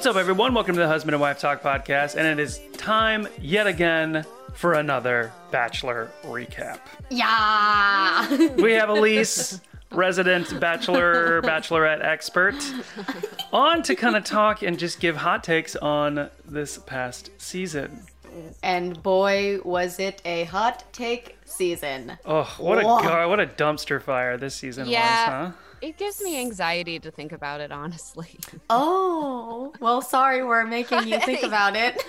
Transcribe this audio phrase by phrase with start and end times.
[0.00, 0.54] What's up, everyone?
[0.54, 4.24] Welcome to the Husband and Wife Talk podcast, and it is time yet again
[4.54, 6.78] for another Bachelor recap.
[7.10, 8.54] Yeah.
[8.54, 9.60] We have Elise,
[9.90, 12.54] resident Bachelor, Bachelorette expert,
[13.52, 18.00] on to kind of talk and just give hot takes on this past season.
[18.62, 22.16] and boy, was it a hot take season.
[22.24, 23.02] Oh, what a Whoa.
[23.02, 25.42] gar- what a dumpster fire this season Yeah.
[25.44, 25.58] was, huh?
[25.82, 28.38] It gives me anxiety to think about it, honestly.
[28.72, 32.00] Oh, well, sorry, we're making you think about it.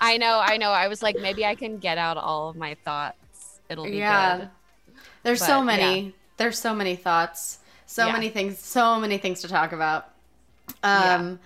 [0.00, 0.70] I know, I know.
[0.70, 3.60] I was like, maybe I can get out all of my thoughts.
[3.70, 4.36] It'll be Yeah.
[4.36, 4.48] good.
[5.22, 6.14] There's so But, many.
[6.36, 7.58] There's so many thoughts.
[7.86, 8.12] So Yeah.
[8.12, 8.58] many things.
[8.58, 10.10] So many things to talk about.
[10.82, 11.40] Um,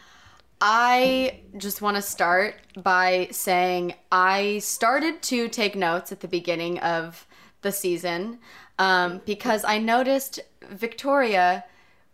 [0.60, 6.78] I just want to start by saying I started to take notes at the beginning
[6.80, 7.26] of
[7.62, 8.38] the season
[8.78, 11.64] um, because I noticed Victoria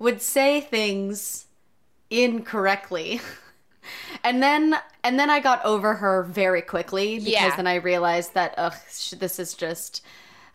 [0.01, 1.47] would say things
[2.11, 3.21] incorrectly.
[4.23, 7.57] And then and then I got over her very quickly because Yeah.
[7.57, 10.03] then I realized that ugh sh- this is just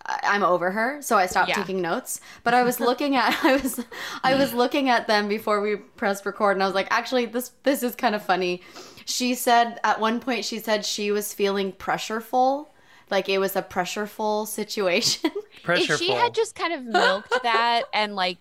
[0.06, 1.56] I- I'm over her, so I stopped Yeah.
[1.56, 2.22] taking notes.
[2.44, 3.84] But I was looking at I was
[4.24, 7.52] I was looking at them before we pressed record and I was like, actually this
[7.64, 8.62] this is kind of funny.
[9.06, 12.68] She said at one point she said she was feeling pressureful,
[13.10, 15.32] like it was a pressureful situation.
[15.64, 15.90] Pressureful.
[15.96, 18.38] If she had just kind of milked that and like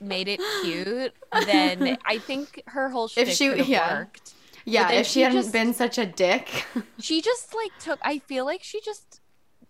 [0.00, 1.14] made it cute,
[1.46, 3.98] then I think her whole shtick she- yeah.
[4.00, 4.34] worked.
[4.64, 6.64] yeah, if she, she hadn't just- been such a dick.
[6.98, 7.98] She just like took.
[8.02, 9.20] I feel like she just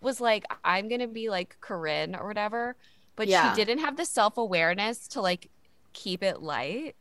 [0.01, 2.75] was like, I'm gonna be like Corinne or whatever,
[3.15, 3.51] but Yeah.
[3.53, 5.49] she didn't have the self awareness to like
[5.97, 6.95] keep it light.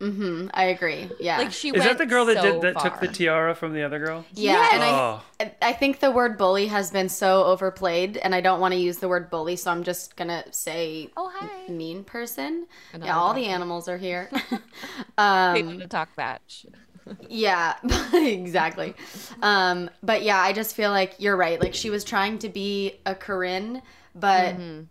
[0.00, 1.08] hmm I agree.
[1.20, 1.38] Yeah.
[1.38, 3.82] Like she is went that the girl that did that took the tiara from the
[3.82, 4.24] other girl?
[4.34, 5.22] Yeah, and I Oh.
[5.40, 8.80] I- I think the word bully has been so overplayed, and I don't want to
[8.80, 11.72] use the word bully, so I'm just gonna say Oh hi.
[11.72, 12.66] mean person.
[12.92, 13.50] Another yeah, all the dog.
[13.50, 14.28] animals are here.
[15.16, 16.66] They um, want to talk batch.
[17.28, 17.74] yeah,
[18.12, 18.94] exactly.
[19.42, 21.60] Um, but yeah, I just feel like you're right.
[21.60, 23.82] Like she was trying to be a Corinne,
[24.14, 24.82] but Mm-hmm.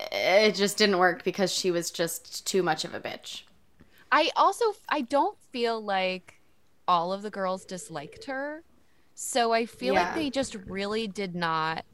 [0.00, 3.42] It just didn't work because she was just too much of a bitch.
[4.10, 6.40] I also I don't feel like
[6.86, 8.64] all of the girls disliked her.
[9.14, 10.00] So I feel Yeah.
[10.04, 11.84] like they just really did not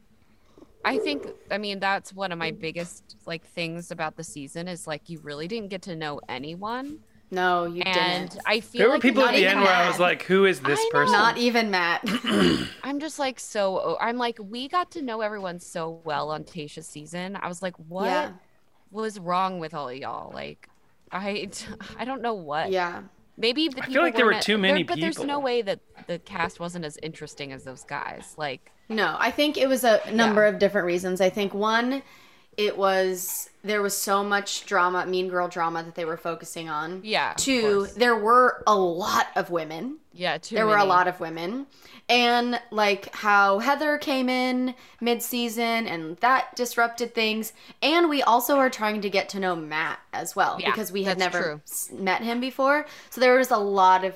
[0.84, 4.86] I think I mean that's one of my biggest like things about the season is
[4.86, 7.00] like you really didn't get to know anyone.
[7.34, 8.42] No, you And didn't.
[8.46, 10.44] I feel There were like people at the even end where I was like, "Who
[10.46, 10.90] is this I know.
[10.90, 12.02] person?" Not even Matt.
[12.82, 16.86] I'm just like so I'm like we got to know everyone so well on Tayshia's
[16.86, 17.36] season.
[17.36, 18.32] I was like what Yeah.
[18.90, 20.32] was wrong with all of y'all?
[20.32, 20.68] Like
[21.12, 21.48] I
[21.98, 22.70] I don't know what.
[22.70, 23.02] yeah.
[23.36, 25.80] Maybe the I feel like there were too many there- but there's no way that
[26.06, 28.32] the cast wasn't as interesting as those guys.
[28.36, 31.20] Like, No, I think it was a number of different reasons.
[31.20, 32.02] I think one,
[32.56, 37.00] it was there was so much drama, mean girl drama that they were focusing on.
[37.02, 39.98] Yeah, Two, there were a lot of women.
[40.12, 41.66] yeah, too there were a lot of women.
[42.06, 47.54] And like how Heather came in mid season and that disrupted things.
[47.80, 51.04] And we also are trying to get to know Matt as well Yeah, because we
[51.04, 51.96] had never true.
[51.98, 52.84] met him before.
[53.08, 54.14] So there was a lot of,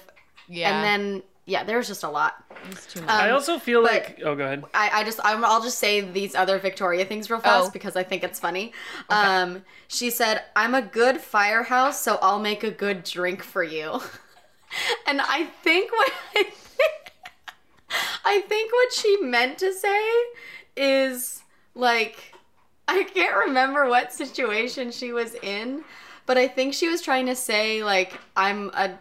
[0.48, 2.44] Yeah, and then, yeah, there was just a lot.
[2.70, 3.10] it's too much.
[3.10, 4.20] I um, also feel like.
[4.22, 4.64] Oh, go ahead.
[4.74, 7.70] I, I just I'm, I'll just say these other Victoria things real fast Oh.
[7.70, 8.74] because I think it's funny.
[9.08, 13.92] Um, she said, "I'm a good firehouse, so I'll make a good drink for you."
[15.06, 17.12] and I think what I think,
[18.26, 20.10] I think what she meant to say
[20.76, 21.42] is
[21.74, 22.34] like
[22.86, 25.82] I can't remember what situation she was in,
[26.26, 28.98] but I think she was trying to say like I'm a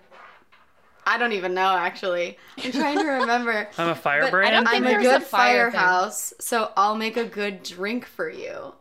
[1.08, 2.38] I don't even know actually.
[2.64, 3.68] I'm trying to remember.
[3.78, 4.52] I'm a But firebrand.
[4.52, 5.80] don't think I'm a good a fire thing.
[5.80, 8.74] firehouse, so I'll make a good drink for you.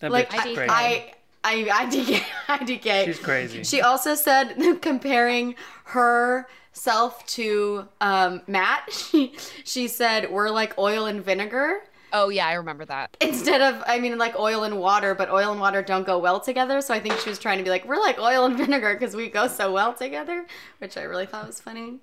[0.00, 0.70] That Like bitch is I- crazy.
[0.70, 3.04] I, I, IDK, IDK.
[3.04, 3.64] She's crazy.
[3.64, 8.88] She also said comparing herself to um, Matt.
[8.92, 9.34] She
[9.64, 11.80] she said we're like oil and vinegar
[12.12, 13.16] oh yeah, I remember that.
[13.20, 16.40] instead of I mean like oil and water, but oil and water don't go well
[16.40, 16.80] together.
[16.80, 19.14] So I think she was trying to be like we're like oil and vinegar because
[19.14, 20.46] we go so well together,
[20.78, 21.98] which I really thought was funny.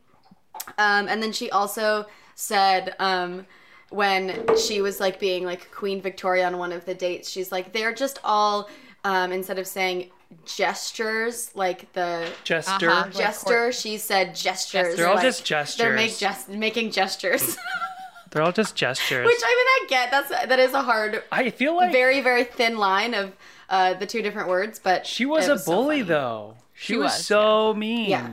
[0.77, 2.05] Um, and then she also
[2.35, 3.45] said um,
[3.89, 7.73] when she was like being like Queen Victoria on one of the dates, she's like
[7.73, 8.69] they're just all
[9.03, 10.11] um, instead of saying
[10.45, 12.89] gestures like the Jester.
[12.89, 13.01] Uh-huh.
[13.05, 14.95] Like gesture, she said gestures.
[14.95, 15.77] They're all like, just gestures.
[15.77, 17.57] They're make gest- making gestures,
[18.31, 19.25] They're all just gestures.
[19.25, 20.11] which I mean I get.
[20.11, 23.33] That's that is a hard I feel like very very thin line of
[23.69, 26.01] uh, the two different words, but she was it a bully, funny.
[26.09, 26.55] though.
[26.73, 28.09] She, She was, was, so mean.
[28.09, 28.29] Yeah.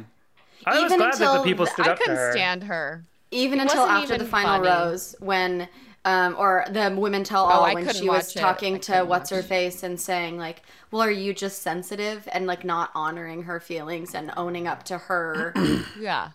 [0.67, 2.33] I was Even glad that the until people stood I up to couldn't her.
[2.33, 3.05] stand her.
[3.31, 4.69] Even It until wasn't after the final funny.
[4.69, 5.69] rose, when
[6.07, 8.39] Um, or the Women Tell All Oh, when she was it.
[8.39, 12.47] talking to couldn't what's her face and saying like, "Well, are you just sensitive and
[12.47, 15.55] like not honoring her feelings and owning up to her?"
[15.99, 16.29] Yeah.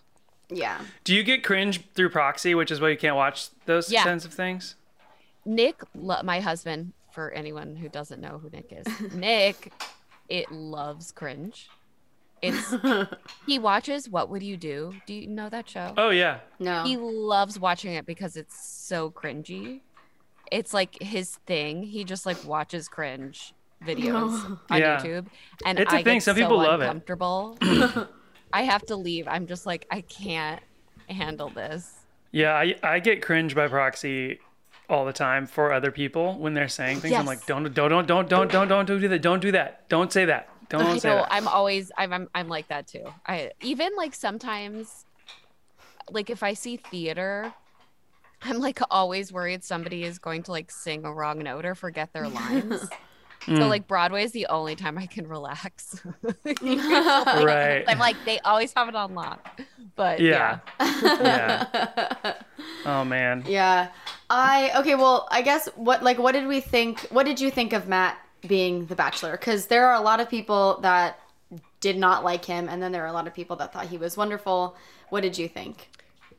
[0.50, 4.04] Yeah, Do you get cringe through proxy, which is why you can't watch those Yeah.
[4.04, 4.74] kinds of things?
[5.44, 9.72] Nick, lo- my husband, for anyone who doesn't know who Nick is, Nick,
[10.28, 11.68] it loves cringe.
[12.42, 12.74] It's
[13.46, 14.94] he watches What Would You Do?
[15.06, 15.92] Do you know that show?
[15.96, 16.38] Oh yeah.
[16.58, 19.80] no, He loves watching it because it's so cringy.
[20.50, 21.82] It's like his thing.
[21.82, 23.52] He just like watches cringe
[23.84, 24.98] videos on Yeah.
[25.00, 25.26] YouTube,
[25.66, 26.16] and It's a I thing.
[26.16, 26.84] Get Some so people love it.
[26.84, 27.58] uncomfortable.
[28.52, 29.28] I have to leave.
[29.28, 30.60] I'm just like I can't
[31.08, 32.00] handle this.
[32.32, 34.38] Yeah, I, I get cringe by proxy
[34.88, 37.14] all the time for other people when they're saying things.
[37.14, 39.22] I'm like, don't don't don't don't don't don't don't do that.
[39.22, 39.88] Don't do that.
[39.88, 40.48] Don't say that.
[40.68, 41.16] Don't I say know.
[41.16, 41.32] that.
[41.32, 43.04] I'm always I'm, I'm I'm like that too.
[43.26, 45.04] I even like sometimes,
[46.10, 47.52] like if I see theater,
[48.42, 52.12] I'm like always worried somebody is going to like sing a wrong note or forget
[52.12, 52.88] their lines.
[53.42, 53.56] Mm.
[53.56, 56.00] So like Broadway is the only time I can relax.
[56.44, 57.84] Right.
[57.88, 59.60] I'm like they always have it on lock.
[59.96, 60.58] But Yeah.
[60.80, 61.66] yeah.
[61.72, 62.34] yeah.
[62.84, 63.44] Oh man.
[63.46, 63.88] yeah.
[64.28, 64.94] I okay.
[64.94, 67.00] Well, I guess what like what did we think?
[67.10, 69.32] What did you think of Matt being the Bachelor?
[69.32, 71.18] Because there are a lot of people that
[71.80, 73.96] did not like him, and then there are a lot of people that thought he
[73.96, 74.76] was wonderful.
[75.08, 75.88] What did you think?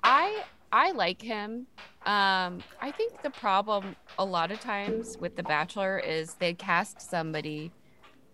[0.03, 1.67] I I like him.
[2.05, 7.01] Um, I think the problem a lot of times with The Bachelor is they cast
[7.01, 7.71] somebody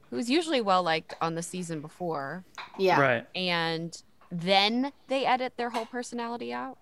[0.09, 2.45] who's usually well liked on the season before,
[2.77, 2.99] Yeah.
[3.01, 3.25] Right.
[3.35, 3.95] and
[4.31, 6.77] then they edit their whole personality out.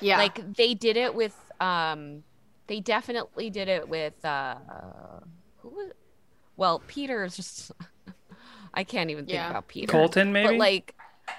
[0.00, 0.18] Yeah.
[0.18, 2.22] Like they did it with um
[2.68, 4.56] they definitely did it with uh
[5.58, 5.92] who was
[6.56, 7.72] well, Peter's just
[8.74, 9.50] I can't even think Yeah.
[9.50, 9.90] about Peter.
[9.90, 10.50] Colton maybe.
[10.50, 10.94] But like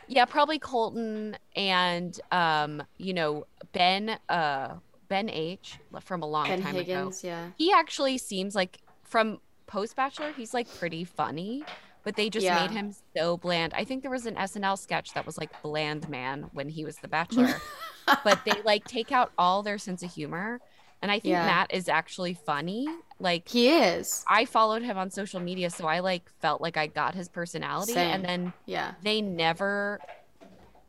[0.07, 4.75] yeah, probably Colton and um, you know, Ben uh
[5.07, 7.19] Ben H from a long Ben time Higgins.
[7.23, 7.27] ago.
[7.27, 7.47] Yeah.
[7.57, 11.63] He actually seems like from post Bachelor, he's like pretty funny,
[12.03, 12.61] but they just Yeah.
[12.61, 13.73] made him so bland.
[13.75, 16.97] I think there was an SNL sketch that was like Bland Man when he was
[16.97, 17.59] the Bachelor,
[18.23, 20.59] but they like take out all their sense of humor.
[21.01, 21.45] And I think Yeah.
[21.45, 22.87] Matt is actually funny.
[23.19, 24.23] Like He is.
[24.27, 27.93] I followed him on social media, so I like felt like I got his personality.
[27.93, 28.11] Same.
[28.15, 28.93] And then Yeah.
[29.03, 29.99] they never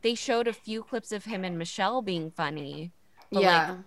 [0.01, 2.91] they showed a few clips of him and Michelle being funny.
[3.31, 3.69] But yeah.
[3.71, 3.77] like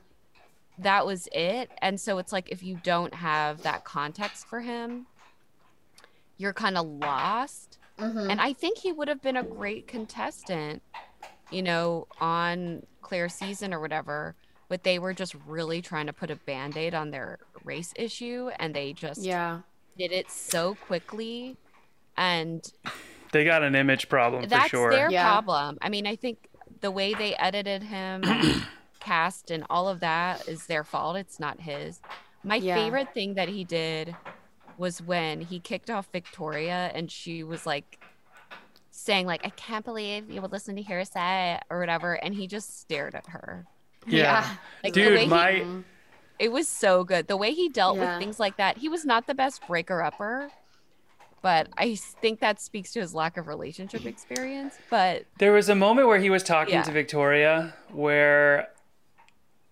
[0.78, 1.70] that was it.
[1.78, 5.06] And so it's like if you don't have that context for him,
[6.36, 7.78] you're kind of lost.
[7.98, 8.28] Mhm.
[8.30, 10.82] And I think he would have been a great contestant,
[11.50, 14.34] you know, on Clare's season or whatever.
[14.68, 18.50] But they were just really trying to put a band aid on their race issue
[18.58, 19.60] and they just yeah.
[19.98, 21.56] did it so quickly.
[22.16, 22.62] And
[23.32, 24.90] they got an image problem for that's sure.
[24.90, 25.24] their Yeah.
[25.24, 25.78] problem.
[25.82, 26.48] I mean, I think
[26.80, 28.22] the way they edited him,
[29.00, 31.16] cast, and all of that is their fault.
[31.16, 32.00] It's not his.
[32.42, 32.76] My Yeah.
[32.76, 34.14] favorite thing that he did
[34.78, 37.98] was when he kicked off Victoria and she was like
[38.90, 42.80] saying like I can't believe you would listen to hearsay or whatever and he just
[42.80, 43.66] stared at her.
[44.06, 44.48] Yeah.
[44.82, 45.64] Like the way Dude, he- my
[46.38, 47.28] It was so good.
[47.28, 48.12] The way he dealt Yeah.
[48.14, 48.78] with things like that.
[48.78, 50.50] He was not the best breaker upper,
[51.42, 54.76] but I think that speaks to his lack of relationship experience.
[54.90, 56.82] But There was a moment where he was talking Yeah.
[56.82, 58.68] to Victoria where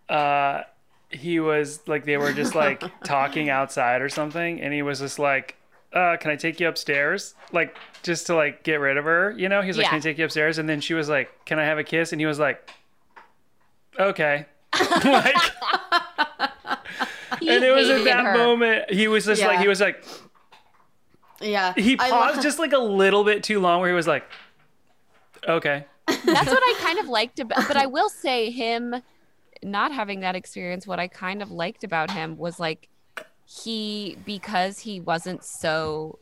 [0.09, 0.63] uh
[1.11, 5.19] he was like they were just like talking outside or something and he was just
[5.19, 5.57] like
[5.93, 7.35] uh can I take you upstairs?
[7.53, 9.61] Like just to like get rid of her, you know?
[9.63, 9.91] He's like Yeah.
[9.91, 10.59] can I take you upstairs?
[10.59, 12.13] And then she was like can I have a kiss?
[12.13, 12.71] And he was like
[13.99, 14.47] okay.
[15.05, 15.37] like
[17.41, 18.35] and it was at that her.
[18.37, 20.03] moment he was just like he was like
[21.41, 21.75] Yeah.
[21.77, 24.25] he paused lo- just like a little bit too long where he was like
[25.47, 25.85] okay.
[26.07, 27.67] That's what I kind of liked about.
[27.69, 28.95] But I will say him
[29.63, 30.87] not having that experience.
[30.87, 32.89] What I kind of liked about him was like
[33.47, 36.19] he because he wasn't so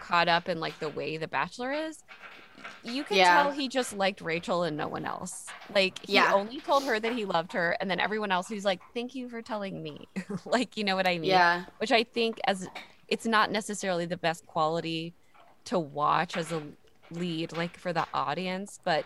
[0.00, 2.02] caught up in like the way the Bachelor is.
[2.86, 3.42] You can Yeah.
[3.42, 5.46] tell he just liked Rachel and no one else.
[5.74, 6.32] Like he Yeah.
[6.32, 9.28] only told her that he loved her, and then everyone else he's like, "Thank you
[9.28, 10.08] for telling me."
[10.44, 11.30] like you know what I mean?
[11.30, 11.64] Yeah.
[11.78, 12.68] which I think as
[13.08, 15.14] it's not necessarily the best quality
[15.64, 16.62] to watch as a
[17.10, 19.04] lead like for the audience, but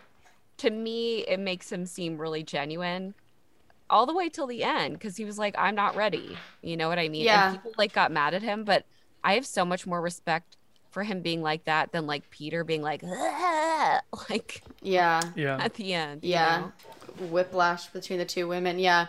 [0.58, 3.14] to me it makes him seem really genuine
[3.88, 6.36] all the way till the end because he was like I'm not ready.
[6.62, 7.24] You know what I mean?
[7.24, 7.46] Yeah.
[7.50, 8.84] And people like got mad at him, but
[9.24, 10.56] I have so much more respect
[10.90, 13.02] for him being like that than like Peter being like
[14.30, 15.20] like Yeah.
[15.36, 15.58] Yeah.
[15.60, 16.24] at the end.
[16.24, 16.60] you Yeah.
[17.18, 17.26] know?
[17.26, 18.78] Whiplash between the two women.
[18.78, 19.06] Yeah.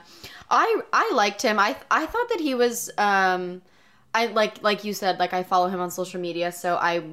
[0.50, 1.60] I I liked him.
[1.60, 3.62] I I thought that he was um
[4.14, 7.04] I like like you said like I follow him on social media so I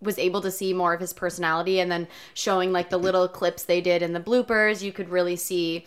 [0.00, 3.64] was able to see more of his personality and then showing like the little clips
[3.64, 5.86] they did in the bloopers you could really see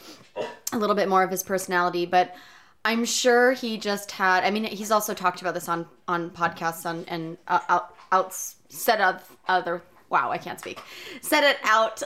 [0.73, 2.33] a little bit more of his personality, but
[2.83, 4.43] I'm sure he just had.
[4.43, 8.33] I mean, he's also talked about this on on podcasts on and uh, out out
[8.69, 9.81] set of other.
[10.09, 10.81] Wow, I can't speak.
[11.21, 12.01] Set it out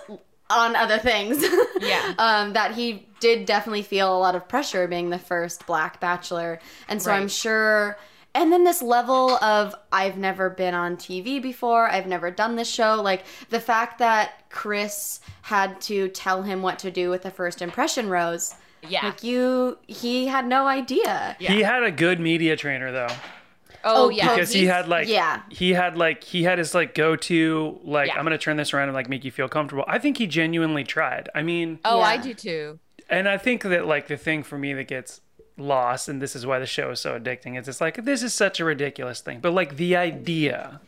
[0.50, 1.44] on other things.
[1.80, 2.14] Yeah.
[2.20, 6.60] um, that he did definitely feel a lot of pressure being the first black bachelor,
[6.90, 7.98] and so I'm sure.
[8.34, 12.70] And then this level of I've never been on TV before, I've never done this
[12.70, 13.02] show.
[13.02, 17.62] Like the fact that Chris had to tell him what to do with the first
[17.62, 18.54] impression rose.
[18.90, 19.06] Yeah.
[19.06, 21.36] Like you, he had no idea.
[21.40, 21.52] Yeah.
[21.52, 23.08] He had a good media trainer though.
[23.84, 24.34] oh, Oh, yeah.
[24.34, 25.42] because he had like yeah.
[25.50, 28.18] he had like he had his like go to like Yeah.
[28.18, 29.86] I'm gonna turn this around and like make you feel comfortable.
[29.88, 31.30] I think he genuinely tried.
[31.36, 32.80] I mean, oh, I do too.
[33.10, 35.22] and I think that like the thing for me that gets
[35.58, 38.34] lost, and this is why the show is so addicting, is it's like this is
[38.34, 40.82] such a ridiculous thing, but like the idea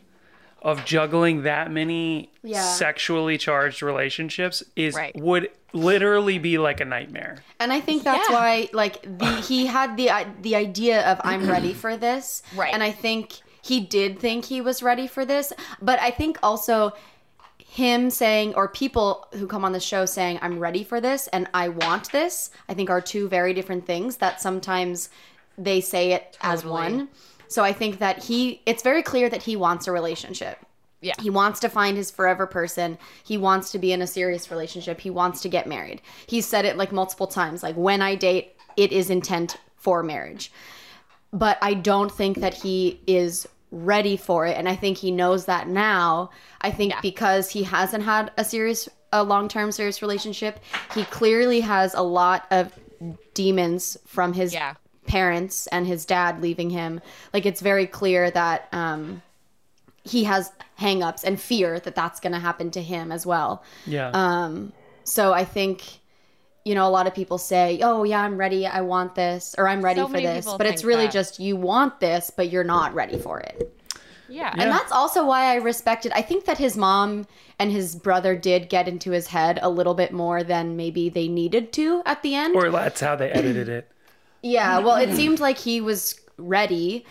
[0.62, 2.62] of juggling that many Yeah.
[2.62, 5.14] sexually charged relationships is Right.
[5.16, 7.38] would literally be like a nightmare.
[7.60, 8.34] And I think that's Yeah.
[8.34, 12.72] why, like, the he had the i- the idea of I'm ready for this, Right.
[12.72, 16.92] And I think he did think he was ready for this, but I think also
[17.58, 21.48] him saying or people who come on the show saying I'm ready for this and
[21.52, 25.10] I want this, I think are two very different things that sometimes
[25.58, 27.08] they say it as one.
[27.48, 30.58] So I think that he it's very clear that he wants a relationship.
[31.00, 31.14] Yeah.
[31.20, 32.98] He wants to find his forever person.
[33.24, 35.00] He wants to be in a serious relationship.
[35.00, 36.02] He wants to get married.
[36.26, 40.50] He's said it like multiple times like when I date, it is intent for marriage.
[41.32, 45.44] But I don't think that he is ready for it and I think he knows
[45.44, 46.30] that now.
[46.62, 47.00] I think Yeah.
[47.00, 50.60] because he hasn't had a serious a long-term serious relationship,
[50.94, 52.78] he clearly has a lot of
[53.34, 54.74] demons from his Yeah.
[55.08, 57.00] Parents and his dad leaving him.
[57.34, 59.22] Like it's very clear that um
[60.04, 63.62] he has hangups and fear that that's going to happen to him as well.
[63.86, 64.10] Yeah.
[64.14, 64.72] Um,
[65.04, 65.82] so I think,
[66.64, 68.66] you know, a lot of people say, "Oh yeah, I'm ready.
[68.66, 71.12] I want this," or "I'm ready So for this," but it's really that.
[71.12, 73.74] just you want this, but you're not ready for it.
[74.30, 74.52] Yeah.
[74.52, 76.12] And that's also why I respected.
[76.14, 77.26] I think that his mom
[77.58, 81.28] and his brother did get into his head a little bit more than maybe they
[81.28, 82.54] needed to at the end.
[82.54, 83.90] or that's how they edited it.
[84.50, 87.04] Yeah, well, it seemed like he was ready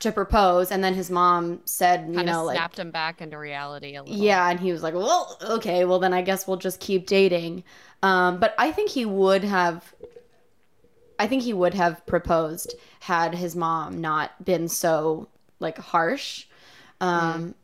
[0.00, 3.20] to propose, and then his mom said, you kind know, of like, snapped him back
[3.20, 4.16] into reality a little.
[4.16, 7.64] yeah, and he was like, well, okay, well, then I guess we'll just keep dating.
[8.02, 9.94] Um, but I think he would have,
[11.18, 16.46] I think he would have proposed had his mom not been so like harsh.
[17.00, 17.54] Um,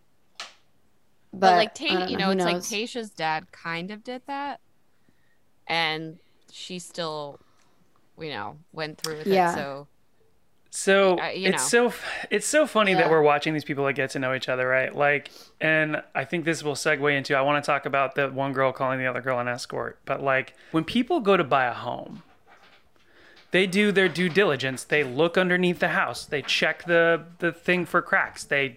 [1.33, 2.57] but, But, like, don't you know, know, it's like?
[2.57, 4.61] Tayshia's dad kind of did that,
[5.67, 6.19] and
[6.51, 7.41] she still,
[8.19, 9.53] you know, went through with Yeah.
[9.53, 9.55] it.
[9.57, 9.87] So
[10.71, 11.91] So Uh, you it's know.
[11.91, 11.99] so
[12.31, 12.99] it's so funny Yeah.
[12.99, 14.95] that we're watching these people like get to know each other, right?
[14.95, 15.31] Like,
[15.61, 18.73] and I think this will segue into I want to talk about the one girl
[18.73, 22.23] calling the other girl an escort, but like when people go to buy a home,
[23.53, 24.85] they do their due diligence.
[24.85, 26.25] They look underneath the house.
[26.27, 28.45] They check the the thing for cracks.
[28.45, 28.77] They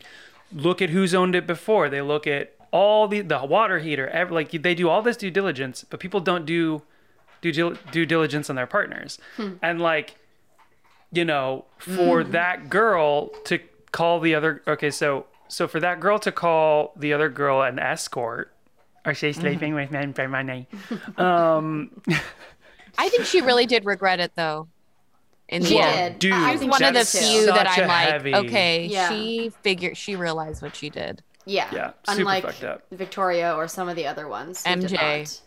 [0.54, 1.90] look at who's owned it before.
[1.90, 4.08] They look at all the the water heater.
[4.08, 6.84] Every, like they do all this due diligence, but people don't do
[7.42, 9.20] due due diligence on their partners.
[9.38, 9.54] Hmm.
[9.62, 10.16] And like
[11.12, 12.32] you know, for hmm.
[12.32, 13.60] that girl to
[13.92, 17.80] call the other okay, so so for that girl to call the other girl an
[17.80, 18.54] escort,
[19.06, 19.42] or she's hmm.
[19.42, 20.68] sleeping with men for money.
[21.18, 22.02] Um,
[22.98, 24.68] I think she really did regret it though.
[25.48, 26.20] In the She end.
[26.20, 26.30] did.
[26.30, 27.20] dude, I She's think one of the that's too.
[27.20, 29.10] few that such a I'm like, heavy- okay, Yeah.
[29.10, 31.24] she figured, she realized what she did.
[31.46, 31.68] Yeah.
[31.74, 32.84] Yeah, super Unlike fucked up.
[32.92, 34.64] Victoria or some of the other ones.
[34.64, 35.42] who did MJ.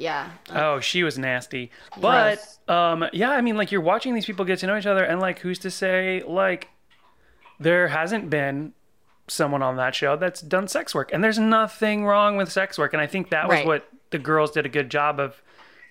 [0.00, 0.30] Not.
[0.48, 0.64] Yeah.
[0.64, 1.70] Oh, she was nasty.
[2.00, 2.38] But
[2.68, 5.20] um yeah, I mean like you're watching these people get to know each other and
[5.20, 6.68] like who's to say like
[7.58, 8.72] there hasn't been
[9.28, 11.10] someone on that show that's done sex work.
[11.12, 12.92] And there's nothing wrong with sex work.
[12.92, 13.66] And I think that was Right.
[13.66, 15.40] what the girls did a good job of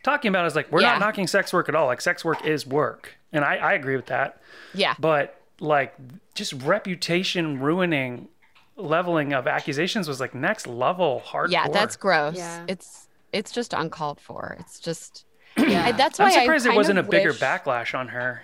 [0.03, 0.91] talking about is like we're Yeah.
[0.93, 1.85] not knocking sex work at all.
[1.85, 3.15] Like sex work is work.
[3.31, 4.41] And I, I agree with that.
[4.73, 4.95] Yeah.
[4.99, 5.93] But like
[6.35, 8.27] just reputation ruining
[8.75, 11.51] leveling of accusations was like next level hardcore.
[11.51, 12.35] yeah, that's gross.
[12.37, 12.63] Yeah.
[12.67, 14.57] It's it's just uncalled for.
[14.59, 15.25] It's just
[15.57, 15.91] Yeah.
[15.91, 18.41] That's why I'm I surprised there wasn't a of bigger wish- backlash on her.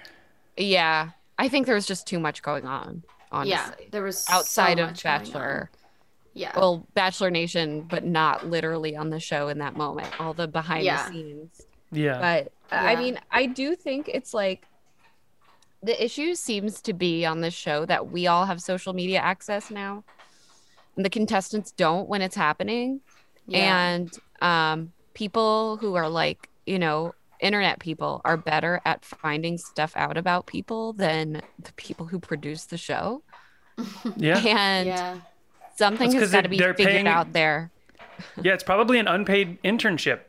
[0.58, 3.04] Yeah, I think there was just too much going on.
[3.32, 3.72] Honestly, yeah.
[3.92, 5.20] There was so outside of much going on.
[5.24, 5.72] Bachelor.
[6.34, 6.52] Yeah.
[6.56, 10.08] Well, Bachelor Nation, but not literally on the show in that moment.
[10.20, 11.08] All the behind Yeah.
[11.08, 11.62] the scenes.
[11.92, 12.20] Yeah.
[12.20, 14.66] But uh, I mean, I do think it's like
[15.84, 19.70] the issue seems to be on this show that we all have social media access
[19.70, 20.04] now,
[20.96, 23.02] and the contestants don't when it's happening.
[23.48, 23.88] Yeah.
[23.90, 24.12] And
[24.42, 30.18] um, people who are like, you know, internet people are better at finding stuff out
[30.18, 33.22] about people than the people who produce the show.
[34.16, 34.38] yeah.
[34.40, 35.18] And yeah.
[35.76, 37.72] something That's has 'cause got to be they're figured paying- out there.
[38.42, 40.22] Yeah, it's probably an unpaid internship.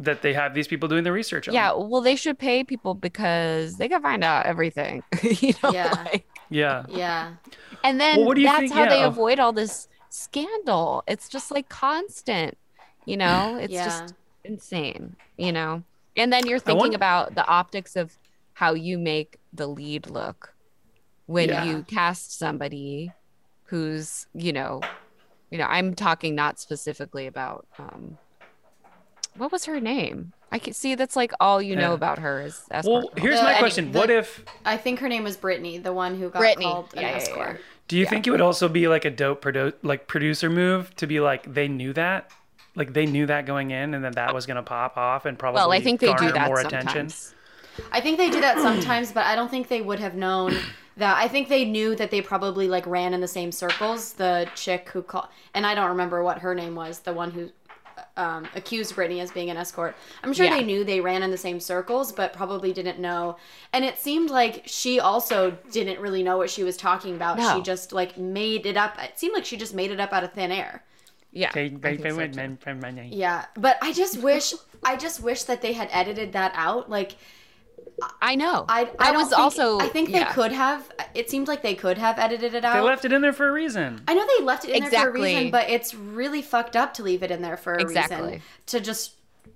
[0.00, 1.54] that they have these people doing the research on.
[1.54, 5.02] Yeah, well, they should pay people because they can find out everything.
[5.24, 5.92] you know, Yeah.
[6.04, 6.84] like- Yeah.
[6.88, 7.32] Yeah.
[7.82, 11.02] and then Well, what do you that's think- how they avoid all this scandal.
[11.06, 12.56] It's just like constant,
[13.04, 13.58] you know.
[13.60, 13.84] It's Yeah.
[13.84, 15.82] just insane, you know.
[16.16, 18.18] And then you're thinking want- about the optics of
[18.54, 20.54] how you make the lead look
[21.26, 21.64] when Yeah.
[21.64, 23.12] you cast somebody
[23.64, 24.80] who's, you know,
[25.50, 28.18] you know, I'm talking not specifically about um
[29.36, 30.32] what was her name?
[30.50, 31.94] I can see that's like all you know Yeah.
[31.94, 33.04] about her is escort.
[33.04, 34.44] Well, here's The- my question: the- What if?
[34.64, 36.64] I think her name was Brittany, the one who got Brittany.
[36.64, 37.16] called an Yeah, yeah, yeah.
[37.22, 37.60] escort.
[37.88, 38.10] Do you Yeah.
[38.10, 41.52] think it would also be like a dope produ- like producer move to be like
[41.52, 42.30] they knew that,
[42.76, 45.56] like they knew that going in, and then that was gonna pop off and probably
[45.56, 46.90] well, I think they do garner that more sometimes.
[46.90, 47.88] attention.
[47.92, 50.54] I think they do that sometimes, but I don't think they would have known
[50.96, 51.16] that.
[51.16, 54.14] I think they knew that they probably like ran in the same circles.
[54.14, 57.50] The chick who called, and I don't remember what her name was, the one who
[58.18, 59.96] um, accused Brittany as being an escort.
[60.22, 60.56] I'm sure Yeah.
[60.56, 63.36] they knew they ran in the same circles, but probably didn't know.
[63.72, 67.38] And it seemed like she also didn't really know what she was talking about.
[67.38, 67.54] No.
[67.56, 69.02] She just like made it up.
[69.02, 70.82] It seemed like she just made it up out of thin air.
[71.30, 71.50] Yeah.
[71.50, 73.06] Okay, I think so too.
[73.10, 76.90] Yeah, but I just wish, I just wish that they had edited that out.
[76.90, 77.16] Like,
[78.22, 78.64] I know.
[78.68, 79.78] I, That I was think, also.
[79.80, 80.32] I think they yeah.
[80.32, 80.90] could have.
[81.14, 82.74] It seemed like they could have edited it out.
[82.74, 84.02] They left it in there for a reason.
[84.06, 86.94] I know they left it in there for a reason, but it's really fucked up
[86.94, 88.16] to leave it in there for a Exactly.
[88.22, 89.14] reason to just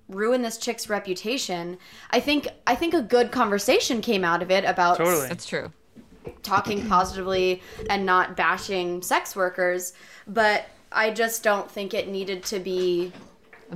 [0.09, 1.77] ruin this chick's reputation.
[2.11, 5.27] I think I think a good conversation came out of it about Totally.
[5.29, 5.71] That's true.
[6.41, 9.93] talking positively and not bashing sex workers,
[10.27, 13.13] but I just don't think it needed to be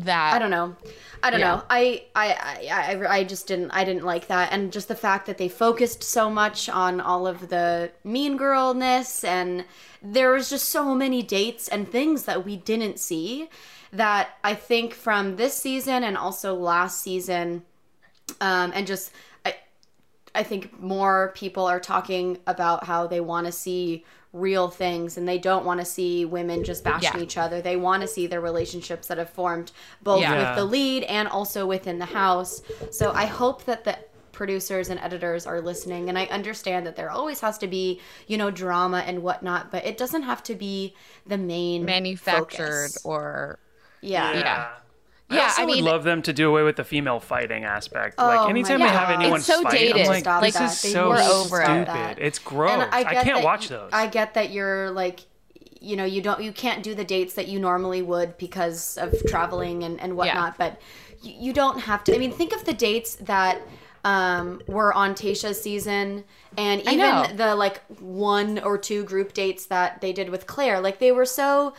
[0.05, 0.75] That I don't know.
[1.23, 1.55] I don't Yeah.
[1.55, 1.63] know.
[1.69, 2.27] I, I,
[2.69, 3.71] I, I, I just didn't.
[3.71, 7.25] I didn't like that, and just the fact that they focused so much on all
[7.25, 9.65] of the mean girlness, and
[10.01, 13.49] there was just so many dates and things that we didn't see.
[13.91, 17.63] That I think from this season and also last season,
[18.39, 19.11] um, and just
[19.45, 19.55] I,
[20.35, 24.05] I think more people are talking about how they want to see
[24.39, 27.23] real things and they don't want to see women just bashing Yeah.
[27.23, 27.61] each other.
[27.61, 29.71] They want to see their relationships that have formed
[30.01, 30.49] both Yeah.
[30.49, 32.61] with the lead and also within the house.
[32.91, 33.97] So I hope that the
[34.31, 38.37] producers and editors are listening and I understand that there always has to be, you
[38.37, 40.93] know, drama and whatnot, but it doesn't have to be
[41.25, 43.05] the main manufactured focus.
[43.05, 43.57] or
[44.01, 44.33] yeah.
[44.33, 44.67] Yeah.
[44.69, 44.77] I
[45.29, 48.15] Yeah, also I would mean- love them to do away with the female fighting aspect.
[48.17, 50.01] Oh like anytime they have anyone It's so fight, dated.
[50.03, 50.71] I'm like, Stop this that.
[50.71, 52.17] is They so were over stupid.
[52.19, 52.71] It's gross.
[52.71, 53.89] And I, get can't watch those.
[53.91, 55.21] I get that you're like,
[55.81, 59.13] you know, you don't, you can't do the dates that you normally would because of
[59.27, 60.57] traveling and, and whatnot.
[60.57, 60.79] But
[61.21, 62.15] you, you don't have to.
[62.15, 63.61] I mean, think of the dates that
[64.05, 66.23] um, were on Tayshia's season,
[66.57, 70.79] and even the like one or two group dates that they did with Clare.
[70.79, 71.73] Like they were so.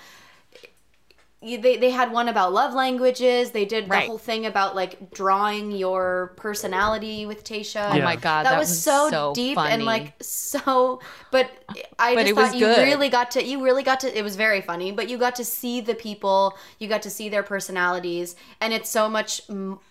[1.40, 3.53] You- They, they had one about love languages.
[3.53, 7.92] They did the whole thing about like drawing your personality with Tayshia.
[7.92, 8.05] oh Yeah.
[8.05, 9.74] my god, that, was, so, so deep funny.
[9.74, 11.51] and like so but
[11.98, 12.83] i But just thought you good.
[12.83, 15.44] really got to you really got to it was very funny but you got to
[15.44, 19.42] see the people you got to see their personalities and it's so much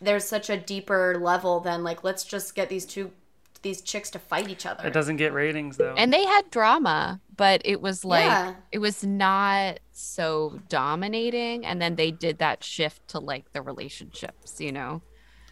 [0.01, 3.12] there's such a deeper level than like let's just get these two
[3.60, 5.96] these chicks to fight each other it doesn't get ratings though.
[5.98, 8.56] and they had drama, but it was like Yeah.
[8.72, 11.65] it was not so dominating.
[11.65, 15.02] And then they did that shift to like the relationships, you know.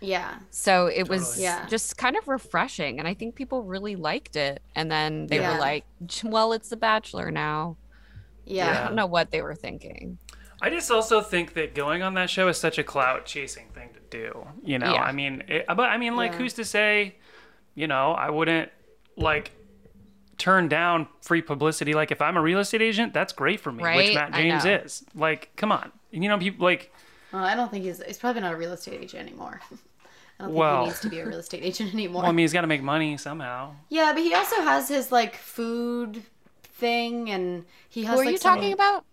[0.02, 1.66] yeah So it was Yeah.
[1.68, 4.62] just kind of refreshing, and I think people really liked it.
[4.76, 5.54] And then they Yeah.
[5.54, 5.86] were like,
[6.24, 7.78] "Well, it's The Bachelor now."
[8.48, 10.20] I yeah I don't know what they were thinking.
[10.62, 13.90] I just also think that going on that show is such a clout chasing thing
[13.94, 14.48] to do.
[14.64, 15.02] You know, Yeah.
[15.04, 16.38] I mean, it, but I mean, like, Yeah.
[16.40, 17.16] who's to say?
[17.76, 18.72] You know, I wouldn't
[19.18, 19.52] like
[20.38, 21.94] turn down free publicity.
[21.94, 23.98] Like, if I'm a real estate agent, that's great for me, right?
[23.98, 25.04] which Matt James is.
[25.16, 26.92] Like, come on, you know, people like.
[27.32, 29.76] well, i don't think he's he's probably not a real estate agent anymore i
[30.44, 32.44] don't think Well- he needs to be a real estate agent anymore Well, I mean,
[32.46, 33.74] he's got to make money somehow.
[33.90, 36.24] yeah but he also has his like food
[36.64, 39.04] thing and he has Who are like you some- talking about?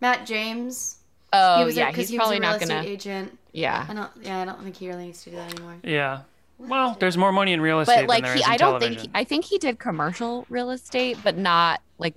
[0.00, 0.98] matt james
[1.36, 2.88] Oh he was yeah, because he's probably a not real estate gonna.
[2.88, 3.38] agent.
[3.52, 4.10] Yeah, I don't.
[4.22, 5.78] Yeah, I don't think he really needs to do that anymore.
[5.82, 6.20] Yeah.
[6.58, 8.80] Well, there's more money in real estate but like there he, is in I don't
[8.80, 8.94] television.
[9.00, 12.14] think he, I think he did commercial real estate, but not like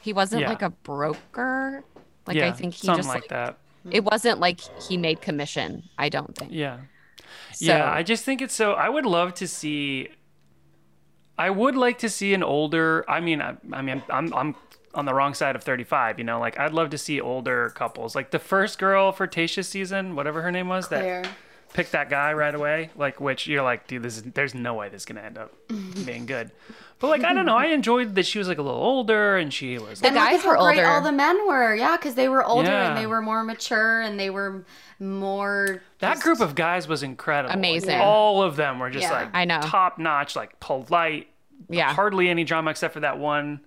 [0.00, 0.48] he wasn't Yeah.
[0.48, 1.84] like a broker.
[2.26, 3.58] Like yeah, I think he something just like like, that.
[3.90, 5.84] it wasn't like he made commission.
[5.98, 6.50] I don't think.
[6.52, 6.78] Yeah.
[7.52, 8.72] So, yeah, I just think it's so.
[8.72, 10.08] I would love to see.
[11.38, 13.04] I would like to see an older.
[13.08, 14.54] I mean, I, I mean, I'm I'm
[14.94, 16.18] on the wrong side of 35.
[16.18, 18.14] You know, like I'd love to see older couples.
[18.14, 21.24] Like the first girl for Tayshia's season, whatever her name was, that Clare.
[21.72, 22.90] Pick that guy right away.
[22.96, 25.52] Like, which you're like, dude, this is there's no way this is gonna end up
[26.04, 26.50] being good.
[26.98, 27.56] But like, I don't know.
[27.56, 30.00] I enjoyed that she was like a little older and she was.
[30.00, 30.86] The Like, And guys at how were great older.
[30.88, 32.88] All the men were, yeah, because they were older Yeah.
[32.88, 34.64] and they were more mature and they were
[34.98, 35.82] more.
[35.98, 37.50] that group of guys was incredible.
[37.50, 38.00] Like, Amazing.
[38.00, 39.12] all of them were just Yeah.
[39.12, 39.60] like I know.
[39.62, 41.28] top notch, like polite.
[41.68, 41.92] Yeah.
[41.92, 43.60] Hardly any drama except for that one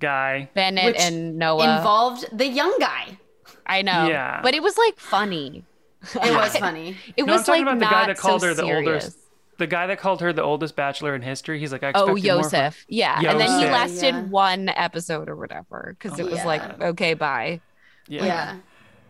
[0.00, 0.48] guy.
[0.54, 1.76] Bennett and Noah.
[1.78, 3.18] involved the young guy.
[3.66, 4.08] I know.
[4.08, 4.40] Yeah.
[4.42, 5.64] But it was like funny.
[6.14, 6.96] It was funny.
[7.16, 9.04] It No, was I'm talking like about the guy that called so her the serious.
[9.04, 9.18] oldest.
[9.58, 11.58] The guy that called her the oldest bachelor in history.
[11.58, 12.84] He's like, I Oh, expected more from- Yosef.
[12.88, 13.20] Yeah.
[13.30, 14.22] And then he lasted Yeah.
[14.22, 16.46] one episode or whatever because it Oh, was yeah.
[16.46, 17.60] like, okay, bye.
[18.06, 18.24] Yeah.
[18.24, 18.56] Yeah.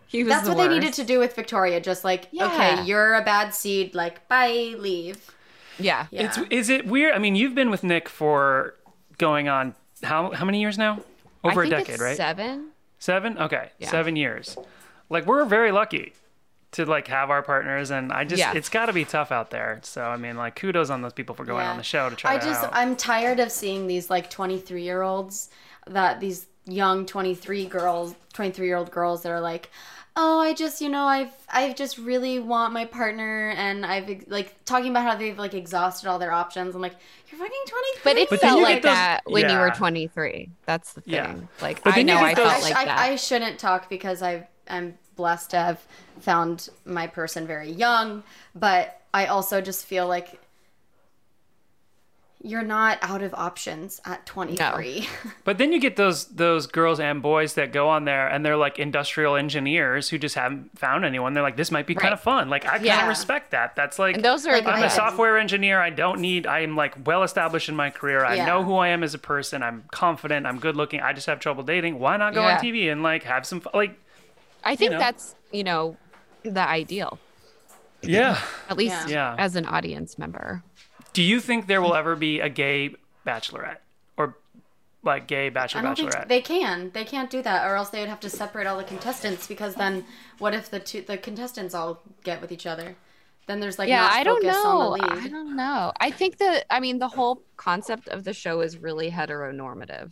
[0.07, 1.79] He was That's the what they needed to do with Victoria.
[1.79, 2.47] Just like, Yeah.
[2.47, 3.93] okay, you're a bad seed.
[3.93, 5.29] Like, bye, leave.
[5.77, 6.07] Yeah.
[6.09, 6.25] Yeah.
[6.25, 7.13] It's is it weird?
[7.13, 8.73] I mean, you've been with Nick for
[9.19, 11.03] going on how how many years now?
[11.43, 12.17] Over I a think decade, it's right?
[12.17, 12.69] Seven.
[12.97, 13.37] Seven?
[13.37, 13.69] Okay.
[13.77, 13.89] Yeah.
[13.91, 14.57] Seven years.
[15.11, 16.13] Like we're very lucky
[16.71, 18.53] to like have our partners and I just Yeah.
[18.53, 19.79] it's gotta be tough out there.
[19.83, 21.71] So I mean like kudos on those people for going Yeah.
[21.71, 22.69] on the show to try I that just, out.
[22.73, 25.49] I'm tired of seeing these like 23 year olds
[25.87, 29.71] that these young 23 girls, 23 year old girls that are like,
[30.15, 34.53] oh, I just, you know, I've, I just really want my partner, and I've like
[34.65, 36.75] talking about how they've like exhausted all their options.
[36.75, 36.95] I'm like,
[37.29, 38.01] you're fucking 23.
[38.03, 40.49] But it But felt like those- that when you were 23.
[40.65, 41.13] That's the thing.
[41.13, 41.35] Yeah.
[41.61, 42.99] Like But I you know I get those- felt like I, that.
[42.99, 45.85] I shouldn't talk because I I'm blessed to have
[46.21, 48.23] found my person very young,
[48.55, 50.39] but I also just feel like
[52.41, 55.05] you're not out of options at 23.
[55.43, 58.55] But then you get those those girls and boys that go on there and they're
[58.55, 61.33] like industrial engineers who just haven't found anyone.
[61.33, 62.49] They're like, this might be kind of fun.
[62.49, 63.75] Like I kind of respect that.
[63.75, 65.81] That's like and those are Like, the I'm a software engineer.
[65.81, 66.47] I don't need.
[66.47, 68.23] I am like well established in my career.
[68.23, 68.45] I Yeah.
[68.45, 69.61] know who I am as a person.
[69.61, 70.45] I'm confident.
[70.45, 71.01] I'm good looking.
[71.01, 71.99] I just have trouble dating.
[71.99, 72.55] Why not go Yeah.
[72.57, 73.71] on TV and like have some fun?
[73.73, 73.99] Like,
[74.63, 74.99] I think know.
[74.99, 75.97] that's, you know,
[76.43, 77.19] the ideal.
[78.01, 78.39] yeah.
[78.69, 79.35] At least Yeah.
[79.37, 80.63] as an audience member.
[81.13, 82.95] Do you think there will ever be a gay
[83.25, 83.77] bachelorette
[84.15, 84.37] or
[85.03, 86.13] like gay bachelor I don't bachelorette?
[86.13, 86.91] think they can.
[86.93, 89.47] They can't do that, or else they would have to separate all the contestants.
[89.47, 90.05] Because then,
[90.37, 92.95] what if the two the contestants all get with each other?
[93.47, 94.67] Then there's like yeah, I don't know.
[94.67, 95.23] on the lead.
[95.25, 95.91] I don't know.
[95.99, 100.11] I think that I mean the whole concept of the show is really heteronormative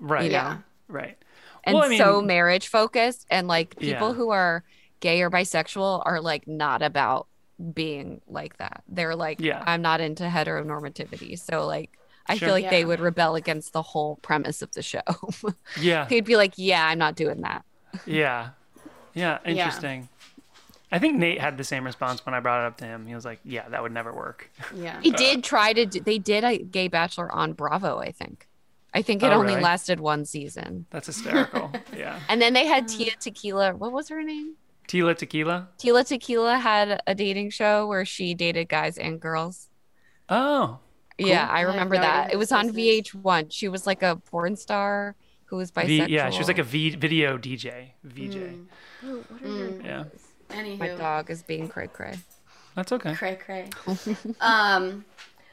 [0.00, 0.30] right.
[0.30, 0.58] Yeah.
[0.88, 1.16] Right.
[1.64, 4.14] And well, I mean, so marriage focused and like people Yeah.
[4.14, 4.64] who are
[5.00, 7.26] gay or bisexual are like not about
[7.74, 8.82] being like that.
[8.88, 9.62] They're like Yeah.
[9.66, 11.38] I'm not into heteronormativity.
[11.38, 11.90] So like
[12.26, 12.48] I Sure.
[12.48, 15.00] feel like they would rebel against the whole premise of the show.
[15.80, 16.06] yeah.
[16.08, 17.64] He'd be like, "Yeah, I'm not doing that."
[18.06, 18.50] Yeah.
[19.14, 19.38] Yeah.
[19.46, 20.08] Interesting.
[20.92, 23.06] I think Nate had the same response when I brought it up to him.
[23.06, 25.00] He was like, "Yeah, that would never work." Yeah.
[25.02, 25.84] He did try to.
[25.86, 27.98] Do, they did a gay bachelor on Bravo.
[27.98, 28.47] I think.
[28.94, 29.62] I think it Oh, only really?
[29.62, 31.70] lasted one season, That's hysterical.
[31.96, 32.18] yeah.
[32.28, 33.74] and then they had Tia Tequila.
[33.74, 34.54] What was her name?
[34.88, 35.68] Tila Tequila.
[35.78, 39.68] Tila Tequila had a dating show where she dated guys and girls.
[40.30, 40.78] Oh.
[41.18, 42.32] Yeah, I I remember no idea that.
[42.32, 42.70] It was on.
[42.70, 43.48] VH1.
[43.52, 46.08] She was like a porn star who was V- bisexual.
[46.08, 47.90] yeah, she was like a v- video DJ.
[48.04, 48.34] VJ.
[48.36, 48.66] Mm.
[49.04, 50.04] Ooh, what are your- Yeah.
[50.50, 50.78] Anywho.
[50.78, 52.14] My dog is being cray cray.
[52.74, 53.14] That's okay.
[53.14, 53.68] Cray cray.
[54.40, 55.04] um,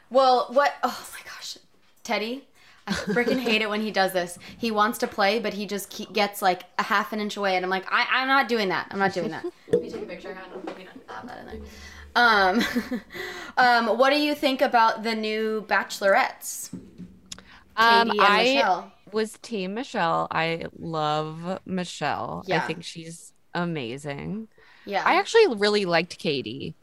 [0.09, 0.75] well, what?
[0.83, 1.57] Oh my gosh,
[2.03, 2.47] Teddy.
[2.87, 4.37] I freaking hate it when he does this.
[4.57, 7.55] He wants to play, but he just ke- gets like a half an inch away,
[7.55, 8.87] and I'm like, I, I'm not doing that.
[8.91, 9.45] I'm not doing that.
[9.69, 10.37] Let me take a picture.
[10.37, 11.67] I don't maybe not have that in there.
[12.15, 12.61] Um,
[13.57, 16.73] um, what do you think about the new Bachelorettes?
[17.75, 18.91] Um, Katie and I Michelle.
[19.11, 20.27] was Team Michelle.
[20.31, 22.45] I love Michelle.
[22.51, 24.47] I think she's amazing.
[24.85, 25.03] Yeah.
[25.03, 26.75] I actually really liked Katie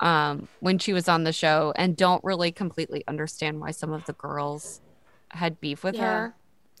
[0.00, 4.04] um, when she was on the show, and don't really completely understand why some of
[4.04, 4.80] the girls
[5.36, 6.34] had beef with Yeah, her.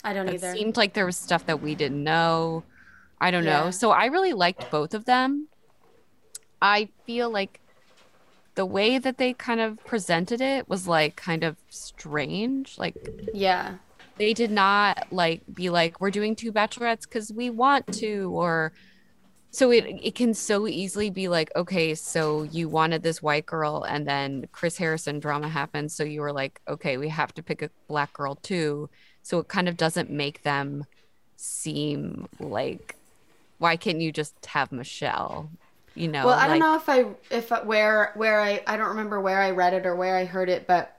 [0.04, 0.50] I don't It either.
[0.50, 2.64] It seemed like there was stuff that we didn't know.
[3.20, 3.64] I don't Yeah.
[3.64, 3.70] know.
[3.70, 5.48] So I really liked both of them.
[6.60, 7.60] I feel like
[8.54, 12.78] the way that they kind of presented it was like kind of strange.
[12.78, 12.96] Like
[13.32, 13.76] yeah.
[14.16, 18.72] they did not like be like we're doing two bachelorettes because we want to or
[19.56, 23.84] so it it can so easily be like okay so you wanted this white girl
[23.88, 27.62] and then chris harrison drama happened so you were like okay we have to pick
[27.62, 28.88] a black girl too
[29.22, 30.84] so it kind of doesn't make them
[31.36, 32.96] seem like
[33.58, 35.48] why can't you just have michelle
[35.94, 38.76] you know Well, I like- don't know if I if I- where where I I
[38.76, 40.92] don't remember where I read it or where I heard it, but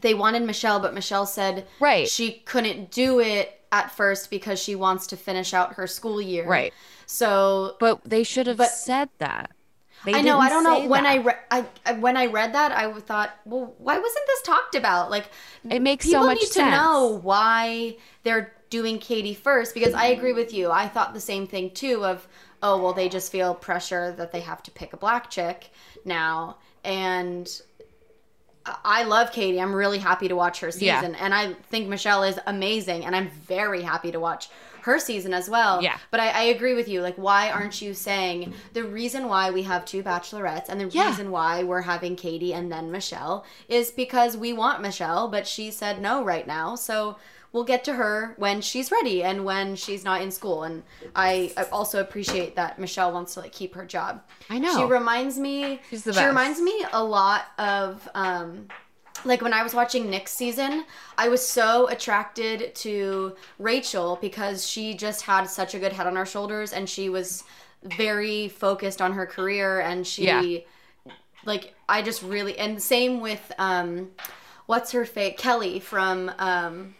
[0.00, 2.06] they wanted Michelle, but Michelle said Right.
[2.08, 6.46] she couldn't do it at first because she wants to finish out her school year.
[6.46, 6.72] right
[7.10, 9.50] So but they should have But- said that
[10.04, 11.24] they I know I don't know when I, that.
[11.26, 15.10] re- I I when I read that I thought, well, why wasn't this talked about?
[15.10, 15.30] Like
[15.70, 19.94] it makes people so much need sense to know why they're doing Katie first because
[19.94, 20.70] I agree with you.
[20.70, 22.28] I thought the same thing too of
[22.62, 25.70] oh well they just feel pressure that they have to pick a black chick
[26.04, 27.48] now, and
[28.84, 29.60] I love Katie.
[29.60, 31.00] I'm really happy to watch her Yeah.
[31.00, 34.50] season, and I think Michelle is amazing, and I'm very happy to watch
[34.82, 35.82] her season as well.
[35.82, 35.98] Yeah.
[36.10, 37.02] But I, I agree with you.
[37.02, 41.08] Like, why aren't you saying the reason why we have two bachelorettes and the Yeah.
[41.10, 45.70] reason why we're having Katie and then Michelle is because we want Michelle, but she
[45.70, 46.74] said no right now.
[46.74, 47.16] So
[47.52, 50.64] we'll get to her when she's ready and when she's not in school.
[50.64, 50.82] And
[51.16, 54.22] I, also appreciate that Michelle wants to like keep her job.
[54.50, 54.76] I know.
[54.76, 55.80] She reminds me.
[55.90, 58.68] She's the she reminds me a lot of um,
[59.24, 60.84] like when I was watching Nick's season,
[61.16, 66.16] I was so attracted to Rachel because she just had such a good head on
[66.16, 67.44] her shoulders and she was
[67.82, 70.58] very focused on her career and she Yeah.
[71.44, 74.10] like I just really and same with um
[74.66, 76.94] what's her face Kelley from um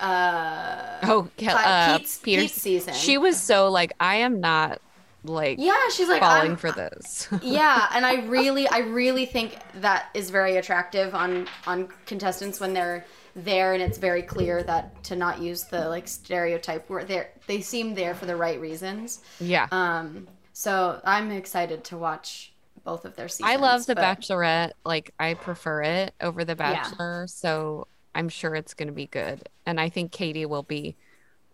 [0.00, 2.94] uh Oh, Ke- uh, Pete's- Peter's Pete's season.
[2.94, 4.80] She was so like, I am not
[5.28, 7.28] like yeah she's like falling I'm, for this.
[7.42, 12.72] yeah and i really i really think that is very attractive on on contestants when
[12.72, 17.26] they're there and it's very clear that to not use the like stereotype where they
[17.46, 19.68] they seem there for the right reasons yeah.
[19.72, 22.52] um so i'm excited to watch
[22.84, 24.70] both of their seasons I love The but- Bachelorette.
[24.84, 27.26] Like, I prefer it over The Bachelor.
[27.26, 29.48] So I'm sure it's going to be good.
[29.66, 30.94] And I think Katie will be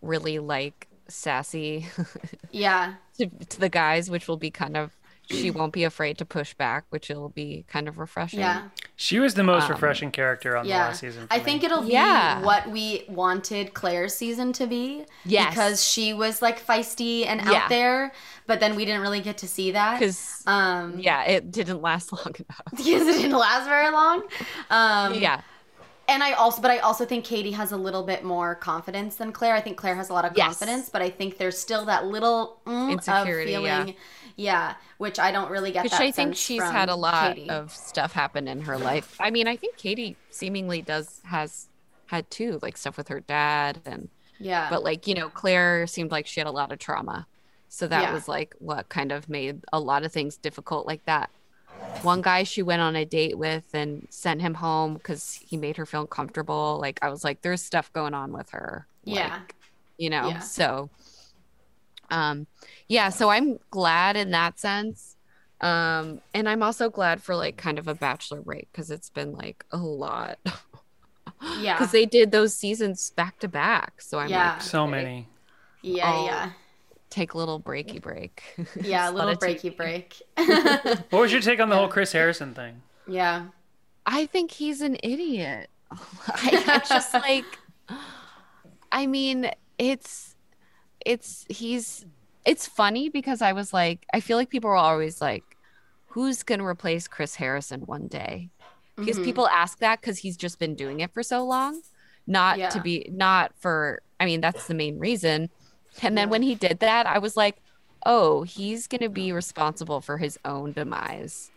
[0.03, 1.85] really like sassy
[2.51, 4.91] yeah to, to the guys, which will be kind of,
[5.29, 8.39] she won't be afraid to push back, which will be kind of refreshing.
[8.41, 8.63] yeah
[8.97, 11.27] She was the most Um, refreshing character on the last season.
[11.27, 11.43] for i me.
[11.43, 12.39] think it'll Yeah.
[12.39, 15.49] be what we wanted clare's season to be Yes.
[15.53, 17.53] because she was like feisty and Yeah.
[17.63, 18.11] out there
[18.47, 22.11] but then we didn't really get to see that Because, um yeah, it didn't last
[22.11, 22.61] long enough.
[22.71, 24.23] because it didn't last very long.
[24.69, 25.39] Um, yeah.
[26.07, 29.31] And I also, but I also think Katie has a little bit more confidence than
[29.31, 29.55] Clare.
[29.55, 30.47] I think Clare has a lot of Yes.
[30.59, 33.79] confidence, but I think there's still that little mm, Insecurity, of yeah.
[33.85, 33.95] feeling,
[34.35, 34.75] yeah.
[34.97, 35.89] which I don't really get.
[35.89, 37.49] That I think she's had a lot Katie.
[37.49, 39.15] of stuff happen in her life.
[39.19, 41.67] I mean, I think Katie seemingly does has
[42.07, 46.11] had too, like stuff with her dad and yeah, but like, you know, Clare seemed
[46.11, 47.27] like she had a lot of trauma.
[47.69, 48.13] So that Yeah.
[48.13, 51.31] was like what kind of made a lot of things difficult like that.
[52.01, 55.77] One guy she went on a date with and sent him home because he made
[55.77, 56.77] her feel uncomfortable.
[56.81, 58.87] Like I was like, there's stuff going on with her.
[59.03, 59.37] Yeah.
[59.37, 59.55] Like,
[59.97, 60.39] you know, Yeah.
[60.39, 60.89] so
[62.09, 62.47] um
[62.87, 65.15] yeah, so I'm glad in that sense.
[65.61, 69.33] Um and I'm also glad for like kind of a bachelor break because it's been
[69.33, 70.39] like a lot.
[71.57, 71.73] Yeah.
[71.79, 74.01] Because they did those seasons back to back.
[74.01, 74.53] So I'm Yeah.
[74.55, 75.27] like, so okay, many.
[75.81, 76.51] yeah, yeah,
[77.13, 78.41] Take a little breaky break.
[78.81, 80.19] yeah, a little it breaky break.
[81.11, 82.81] What was your take on the whole Chris Harrison thing?
[83.05, 83.45] yeah,
[84.05, 85.69] I think he's an idiot.
[86.27, 87.59] I, just like,
[88.91, 90.35] I mean, it's,
[91.05, 92.05] it's, he's,
[92.45, 95.57] it's funny because I was like, I feel like people are always like,
[96.07, 98.49] who's going to replace Chris Harrison one day?
[98.99, 99.23] Because Mhm.
[99.23, 101.81] people ask that because he's just been doing it for so long,
[102.27, 102.69] not Yeah.
[102.69, 105.49] to be, not for, I mean, that's the main reason.
[106.01, 106.29] And then Yeah.
[106.29, 107.61] when he did that, I was like,
[108.05, 111.51] oh, he's going to be responsible for his own demise.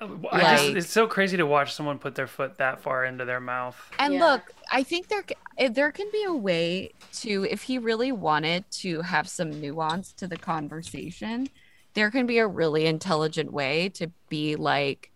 [0.00, 3.24] Uh, I just, it's so crazy to watch someone put their foot that far into
[3.24, 3.76] their mouth.
[3.98, 4.20] And Yeah.
[4.20, 5.24] look, I think there
[5.70, 10.28] there can be a way to if he really wanted to have some nuance to
[10.28, 11.50] the conversation,
[11.94, 15.10] there can be a really intelligent way to be like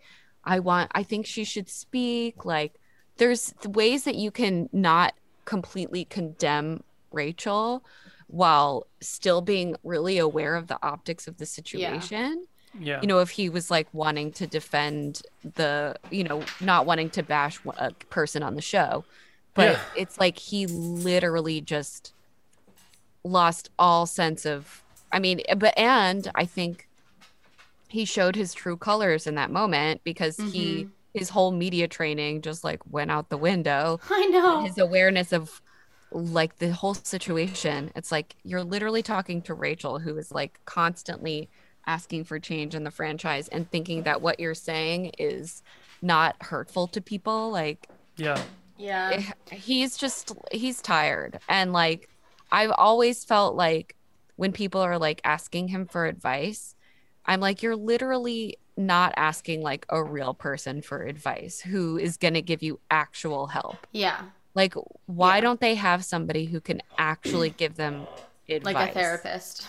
[0.44, 2.74] I want I think she should speak like
[3.18, 7.84] there's ways that you can not completely condemn Rachel
[8.32, 12.46] while still being really aware of the optics of the situation
[12.80, 12.98] Yeah.
[13.02, 15.20] you know, if he was like wanting to defend
[15.54, 19.04] the, you know, not wanting to bash a person on the show,
[19.52, 19.80] but Yeah.
[19.94, 22.14] it's like he literally just
[23.22, 26.88] lost all sense of, I mean, eh, but, and I think
[27.88, 30.88] he showed his true colors in that moment because he, mm-hmm.
[31.12, 34.64] his whole media training just like went out the window I know.
[34.64, 35.60] his awareness of
[36.14, 41.48] like the whole situation it's like you're literally talking to rachel who is like constantly
[41.86, 45.62] asking for change in the franchise and thinking that what you're saying is
[46.00, 48.40] not hurtful to people like yeah.
[48.76, 49.10] yeah,
[49.50, 51.38] eh, he's just he's tired.
[51.48, 52.08] And like
[52.50, 53.96] i've always felt like
[54.36, 56.74] when people are like asking him for advice
[57.24, 62.34] i'm like you're literally not asking like a real person for advice who is going
[62.34, 63.86] to give you actual help.
[63.92, 64.22] Yeah,
[64.54, 64.74] like,
[65.06, 65.40] why Yeah.
[65.42, 68.06] don't they have somebody who can actually give them
[68.48, 68.74] advice?
[68.74, 69.68] like a therapist.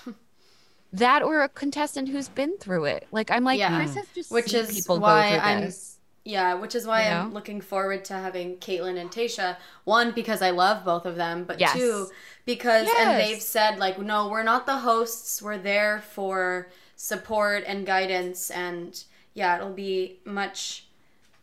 [0.92, 3.08] That or a contestant who's been through it.
[3.12, 3.76] Like, I'm like, Yeah.
[3.78, 5.90] Chris has just Which is people why go through I'm- this.
[6.26, 9.58] Yeah, which is why You I'm looking forward to having Kaitlyn and Tayshia.
[9.84, 11.74] One, because I love both of them, but Yes.
[11.74, 12.10] two,
[12.46, 15.42] because and they've said like, no, we're not the hosts.
[15.42, 20.86] We're there for support and guidance, and yeah, it'll be much,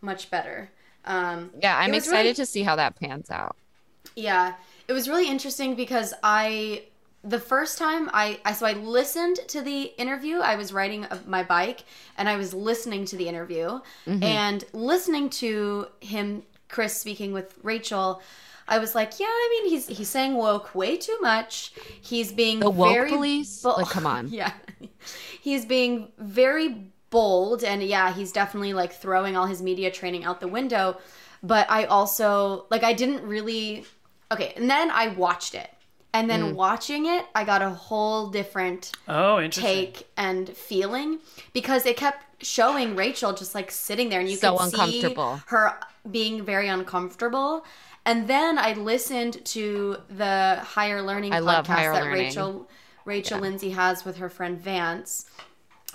[0.01, 0.71] much better.
[1.05, 3.57] Um, Yeah, I'm excited really- to see how that pans out.
[4.17, 4.55] yeah,
[4.89, 6.85] it was really interesting because I
[7.23, 10.39] the first time I, I so I listened to the interview.
[10.39, 11.85] I was riding my bike
[12.17, 18.23] and I was listening to the interview and listening to him Chris speaking with Rachel.
[18.67, 21.73] I was like, yeah, I mean, he's he's saying woke way too much.
[22.01, 23.63] He's being The woke very police?
[23.63, 24.29] bo- Like, come on.
[24.41, 24.53] yeah,
[25.43, 30.41] he's being very bold, and yeah, he's definitely like throwing all his media training out
[30.41, 30.99] the window.
[31.43, 33.85] But I also like I didn't really
[34.33, 35.71] okay, and then I watched it,
[36.13, 36.55] and then Mm.
[36.55, 41.19] watching it, I got a whole different Oh, take and feeling
[41.53, 45.41] because it kept showing Rachel just like sitting there and you So could see uncomfortable.
[45.47, 45.79] her
[46.11, 47.65] being very uncomfortable.
[48.07, 52.25] And then I listened to the higher learning I podcast Higher that Learning.
[52.27, 52.69] Rachel
[53.05, 55.27] Rachel Lindsay has with her friend Vance.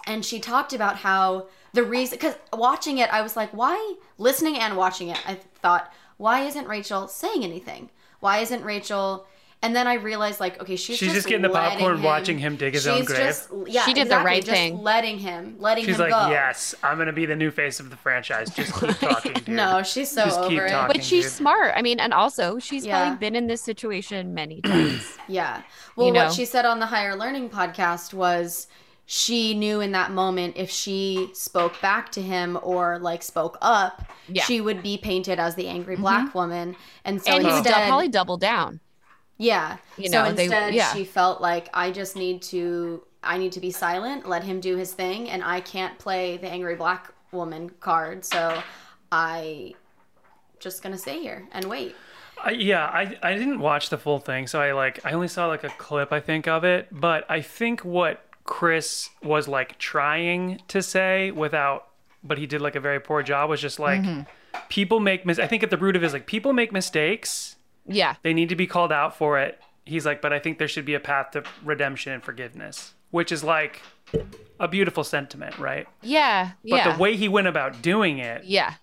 [0.07, 4.57] And she talked about how the reason cuz watching it I was like why listening
[4.57, 7.89] and watching it I thought why isn't Rachel saying anything?
[8.21, 9.27] Why isn't Rachel
[9.61, 12.55] and then I realized like okay she's, She's just getting the letting popcorn, watching him
[12.55, 13.19] dig his own She's grave.
[13.19, 14.81] just- yeah, She did the right just thing.
[14.83, 15.93] letting him letting him go.
[15.93, 16.31] She's him like, go.
[16.31, 18.51] yes, I'm gonna be the new face of the franchise.
[18.51, 19.47] Just keep talking, dude.
[19.47, 20.69] No, she's so Just keep over it.
[20.69, 20.95] talking.
[20.95, 21.33] But she's dude.
[21.33, 21.73] smart.
[21.75, 23.01] I mean, and also she's Yeah.
[23.01, 25.17] probably been in this situation many times.
[25.27, 25.63] Yeah.
[25.95, 26.25] Well, You know?
[26.25, 28.67] what she said on the Higher Learning podcast was
[29.05, 34.03] she knew in that moment if she spoke back to him or like spoke up,
[34.27, 34.43] Yeah.
[34.43, 36.03] she would be painted as the angry mm-hmm.
[36.03, 36.75] black woman.
[37.03, 38.79] And so and he would instead, dou- probably double down.
[39.37, 39.77] yeah.
[39.97, 40.91] you so know, they- instead, yeah.
[40.93, 44.75] she felt like I just need to, I need to be silent, let him do
[44.75, 48.25] his thing, and I can't play the angry black woman card.
[48.25, 48.61] So
[49.11, 49.75] I
[50.59, 51.95] just gonna stay here and wait.
[52.43, 55.47] I, yeah, I I didn't watch the full thing, so I like I only saw
[55.47, 56.87] like a clip I think of it.
[56.91, 61.87] But I think what Chris was like trying to say without,
[62.23, 64.21] but he did like a very poor job was just like mm-hmm.
[64.69, 67.57] people make mis- I think at the root of it is like people make mistakes.
[67.87, 68.15] Yeah.
[68.23, 69.59] They need to be called out for it.
[69.83, 73.31] He's like, but I think there should be a path to redemption and forgiveness, which
[73.31, 73.81] is like
[74.59, 75.87] a beautiful sentiment, right?
[76.01, 76.51] Yeah.
[76.63, 76.93] But yeah.
[76.93, 78.75] the way he went about doing it yeah.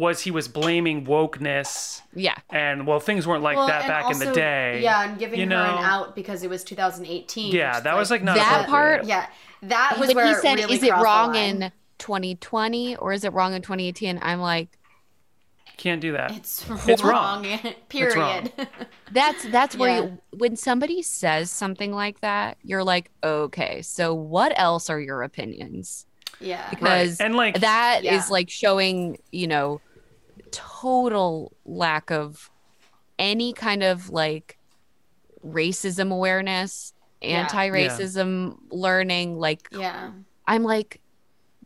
[0.00, 2.34] Was he was blaming wokeness Yeah.
[2.48, 5.38] and well things weren't like Well, that and back in the day Yeah, and giving
[5.38, 5.62] you her know?
[5.78, 7.52] an out because it was 2018.
[7.52, 9.26] Yeah, which is that was, like, not That part- Yeah,
[9.62, 13.32] that was when where he said, really "Is it wrong in 2020 or is it
[13.32, 14.78] wrong in 2018?" I'm like,
[15.76, 17.44] can't do that It's, It's wrong.
[17.46, 17.74] wrong.
[17.88, 18.16] Period.
[18.16, 18.66] wrong.
[19.12, 20.02] that's that's where Yeah.
[20.04, 25.22] you, when somebody says something like that, you're like, "Okay, so what else are your
[25.22, 26.06] opinions?"
[26.38, 26.68] yeah.
[26.70, 28.24] Because and like that is Yeah.
[28.30, 29.80] like showing, you know,
[30.50, 32.50] total lack of
[33.18, 34.58] any kind of like
[35.44, 37.40] racism awareness, Yeah.
[37.40, 40.12] anti-racism learning, like Yeah.
[40.46, 41.00] I'm like,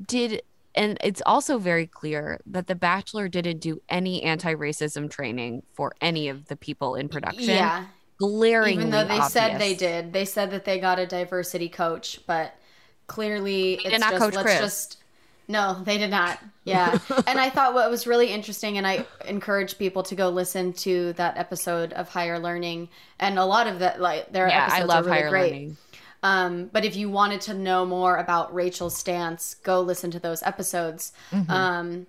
[0.06, 0.42] did
[0.76, 6.28] and it's also very clear that The Bachelor didn't do any anti-racism training for any
[6.28, 7.44] of the people in production.
[7.44, 7.86] Yeah.
[8.18, 12.20] glaringly Even though they said they did, they said that they got a diversity coach,
[12.26, 12.54] but
[13.06, 14.60] clearly it's not just coach let's Chris.
[14.60, 15.03] just.
[15.46, 16.38] No, they did not.
[16.64, 20.72] Yeah, and I thought what was really interesting, and I encourage people to go listen
[20.74, 24.80] to that episode of Higher Learning, and a lot of that, like their Yeah, episodes
[24.80, 25.52] I love are really higher great.
[25.52, 25.76] learning.
[26.22, 30.42] Um, but if you wanted to know more about Rachel's stance, go listen to those
[30.42, 31.12] episodes.
[31.30, 31.50] Mm-hmm.
[31.50, 32.06] Um,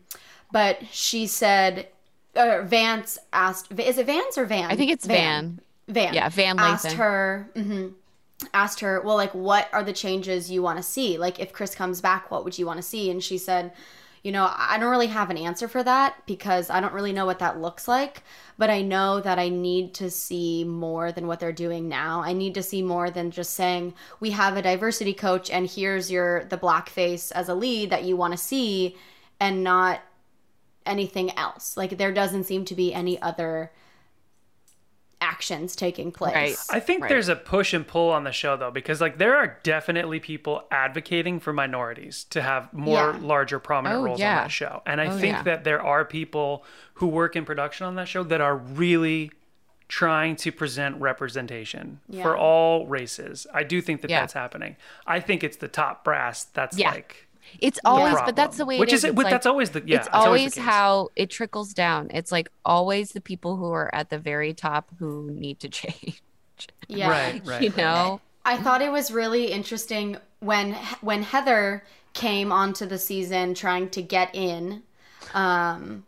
[0.54, 1.90] but she said,
[2.34, 4.72] uh, Vance asked, is it Vance or Van?
[4.72, 5.60] I think it's Van.
[5.90, 6.14] Van.
[6.14, 7.50] Yeah, Van asked her.
[7.58, 7.92] mhm,
[8.54, 11.18] asked her, well, like, what are the changes you want to see?
[11.18, 13.10] Like, if Chris comes back, what would you want to see?
[13.10, 13.72] And she said,
[14.26, 17.28] you know, I don't really have an answer for that because I don't really know
[17.28, 18.24] what that looks like.
[18.58, 22.22] But I know that I need to see more than what they're doing now.
[22.22, 26.10] I need to see more than just saying we have a diversity coach and here's
[26.10, 28.98] your the black face as a lead that you want to see,
[29.40, 30.02] and not
[30.88, 31.78] anything else.
[31.78, 33.72] Like there doesn't seem to be any other
[35.22, 36.34] actions taking place.
[36.36, 36.58] Right.
[36.70, 37.10] I think Right.
[37.10, 40.64] there's a push and pull on the show though, because like there are definitely people
[40.72, 43.20] advocating for minorities to have more Yeah.
[43.22, 44.38] larger prominent Oh, roles yeah.
[44.38, 44.82] on that show.
[44.86, 45.44] And I Oh, think yeah.
[45.44, 49.32] that there are people who work in production on that show that are really
[49.88, 52.24] trying to present representation Yeah.
[52.24, 53.46] for all races.
[53.54, 54.22] I do think that Yeah.
[54.22, 54.78] that's happening.
[55.06, 56.90] I think it's the top brass that's Yeah.
[56.92, 57.25] like
[57.60, 58.26] It's always, problem.
[58.26, 59.06] but that's the way Which it is is.
[59.06, 61.74] It's but like- that's always the yeah, it's that's always always the how it trickles
[61.74, 62.10] down.
[62.14, 66.22] It's like always the people who are at the very top who need to change.
[66.88, 67.10] Yeah.
[67.10, 67.62] Right, right.
[67.62, 68.22] You know?
[68.46, 71.84] I thought it was really interesting when when Heather
[72.14, 74.84] came onto the season trying to get in,
[75.34, 76.06] um,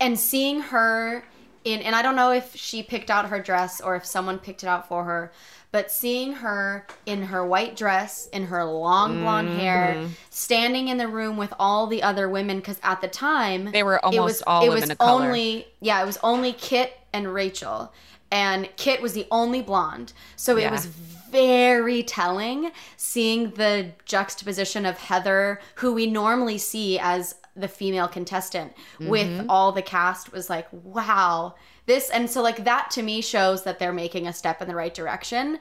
[0.00, 1.24] and seeing her
[1.72, 4.62] in and I don't know if she picked out her dress or if someone picked
[4.62, 5.32] it out for her,
[5.70, 10.12] but seeing her in her white dress, in her long blonde hair, Mm-hmm.
[10.30, 13.96] standing in the room with all the other women cuz at the time They were
[13.96, 15.24] it almost was all it women was of color.
[15.26, 17.92] only yeah, it was only Kit and Rachel.
[18.30, 20.12] And Kit was the only blonde.
[20.36, 27.34] So it was very telling seeing the juxtaposition of Heather, who we normally see as
[27.58, 29.08] the female contestant, Mm-hmm.
[29.08, 31.54] with all the cast was like, wow.
[31.86, 34.74] This and so like that to me shows that they're making a step in the
[34.74, 35.58] right direction.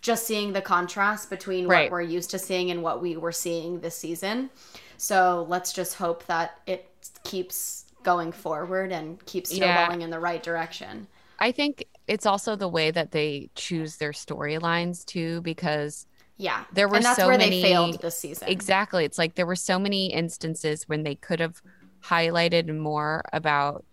[0.00, 1.84] Just seeing the contrast between Right.
[1.90, 4.50] what we're used to seeing and what we were seeing this season.
[4.98, 6.90] So let's just hope that it
[7.24, 9.92] keeps going forward and keeps Yeah.
[9.92, 11.08] in the right direction.
[11.38, 16.06] I think it's also the way that they choose their storylines too, because
[16.36, 16.64] Yeah.
[16.72, 18.48] There were and that's so where many- they failed this season.
[18.48, 21.62] exactly, it's like there were so many instances when they could have
[22.04, 23.84] highlighted more about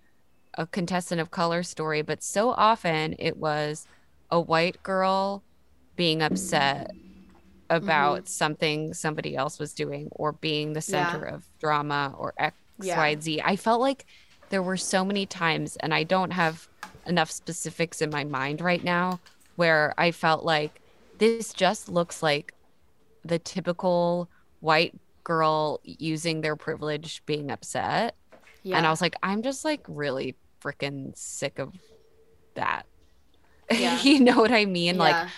[0.55, 3.87] a contestant of color story, but so often it was
[4.29, 5.43] a white girl
[5.95, 6.91] being upset
[7.69, 8.27] about mm-hmm.
[8.27, 11.11] something somebody else was doing or being the Yeah.
[11.11, 12.97] center of drama or X, Yeah.
[12.97, 13.41] Y, Z.
[13.43, 14.05] I felt like
[14.49, 16.67] there were so many times, and I don't have
[17.07, 19.19] enough specifics in my mind right now,
[19.55, 20.81] where I felt like
[21.19, 22.53] this just looks like
[23.23, 28.15] the typical white girl using their privilege being upset.
[28.63, 28.77] yeah.
[28.77, 31.73] And I was like, I'm just like really freaking sick of
[32.55, 32.83] that.
[33.71, 33.99] Yeah.
[34.01, 34.97] you know what I mean?
[34.97, 35.29] Like, Yeah.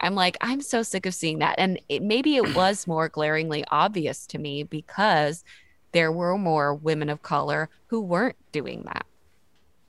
[0.00, 1.54] I'm like, I'm so sick of seeing that.
[1.58, 5.44] And it, maybe it was more glaringly obvious to me because
[5.92, 9.06] there were more women of color who weren't doing that.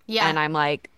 [0.07, 0.27] yeah.
[0.29, 0.89] And I'm like,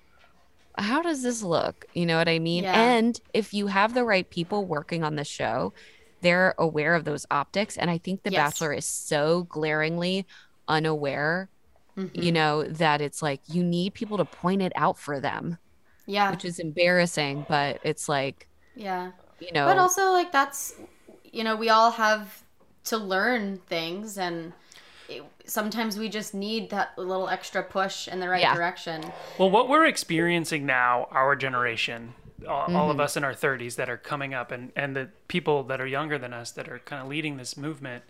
[0.77, 1.85] how does this look?
[1.93, 2.63] You know what I mean?
[2.63, 2.73] Yeah.
[2.95, 5.73] And if you have the right people working on the show,
[6.21, 7.77] they're aware of those optics.
[7.77, 8.53] And I think The Yes.
[8.53, 10.25] Bachelor is so glaringly
[10.67, 11.49] unaware,
[11.97, 12.11] Mhm.
[12.13, 15.57] you know, that it's like you need people to point it out for them,
[16.05, 16.31] yeah.
[16.31, 17.45] which is embarrassing.
[17.47, 19.11] But it's like, yeah.
[19.39, 20.75] you know, But also, like, that's,
[21.23, 22.43] you know, we all have
[22.85, 24.53] to learn things, and
[25.47, 28.53] sometimes we just need that little extra push in the right Yeah.
[28.55, 29.11] direction.
[29.37, 32.13] Well, what we're experiencing now, our generation,
[32.47, 32.89] all, all Mm-hmm.
[32.91, 35.87] of us in our 30s that are coming up, and, and the people that are
[35.87, 38.03] younger than us that are kind of leading this movement,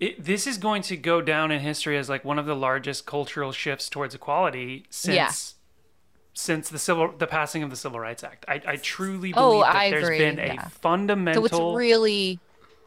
[0.00, 3.04] it, this is going to go down in history as like one of the largest
[3.04, 5.30] cultural shifts towards equality since Yeah.
[6.34, 8.44] since the civil the passing of the Civil Rights Act.
[8.46, 10.66] I, I truly Oh, believe that I there's agree, been yeah.
[10.66, 12.38] a fundamental so it's really,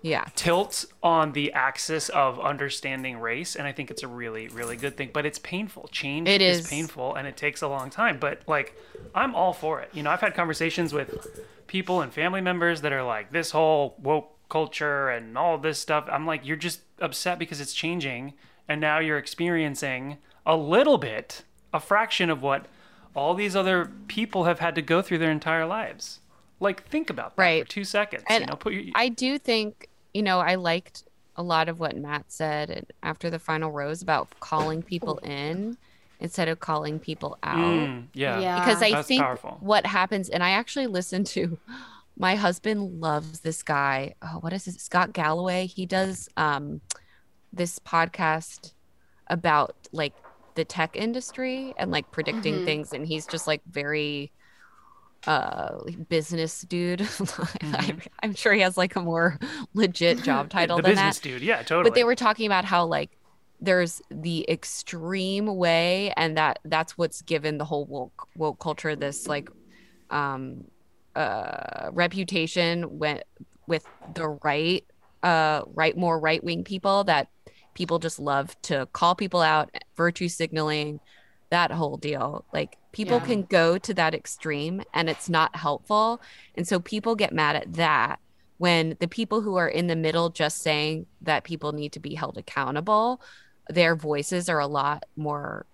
[0.01, 0.25] yeah.
[0.35, 4.97] tilt on the axis of understanding race and i think it's a really really good
[4.97, 6.67] thing but it's painful change It is is.
[6.69, 8.75] painful and it takes a long time but like
[9.13, 11.27] i'm all for it you know i've had conversations with
[11.67, 16.05] people and family members that are like this whole woke culture and all this stuff
[16.11, 18.33] i'm like you're just upset because it's changing
[18.67, 21.43] and now you're experiencing a little bit
[21.73, 22.65] a fraction of what
[23.15, 26.19] all these other people have had to go through their entire lives
[26.59, 27.63] like think about that Right.
[27.65, 31.03] for two seconds And you know put your I do think, you know, I liked
[31.35, 35.77] a lot of what Matt said and after the final rose about calling people in
[36.19, 37.57] instead of calling people out.
[37.57, 38.59] Mm, yeah Yeah.
[38.59, 39.57] because I That's think powerful.
[39.61, 41.57] what happens, and I actually listened to.
[42.17, 44.13] My husband loves this guy.
[44.21, 44.79] Oh, what is it?
[44.81, 45.65] Scott Galloway.
[45.65, 46.81] He does um,
[47.53, 48.73] this podcast
[49.27, 50.13] about like
[50.55, 52.65] the tech industry and like predicting Mhm.
[52.65, 54.31] things, and he's just like very
[55.27, 55.77] uh
[56.09, 57.01] business dude.
[57.61, 59.39] I, I'm sure he has like a more
[59.73, 61.41] legit job title the than business that dude.
[61.41, 61.83] Yeah, totally.
[61.83, 63.17] but they were talking about how like
[63.59, 69.27] there's the extreme way and that that's what's given the whole woke, woke culture this
[69.27, 69.49] like
[70.09, 70.63] um
[71.15, 73.21] uh reputation with
[73.67, 74.83] with the right
[75.21, 77.27] uh right more right wing people that
[77.73, 80.99] people just love to call people out virtue signaling
[81.51, 82.45] that whole deal.
[82.53, 83.25] Like people Yeah.
[83.25, 86.21] can go to that extreme and it's not helpful.
[86.55, 88.19] And so people get mad at that
[88.57, 92.15] when the people who are in the middle just saying that people need to be
[92.15, 93.21] held accountable
[93.69, 95.65] their voices are a lot more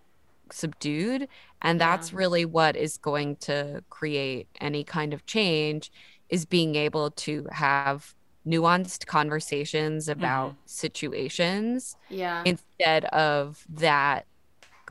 [0.51, 1.27] subdued.
[1.61, 5.91] And that's really what is going to create any kind of change
[6.29, 8.13] is being able to have
[8.45, 10.59] nuanced conversations about mm-hmm.
[10.65, 12.43] situations Yeah.
[12.45, 14.25] instead of that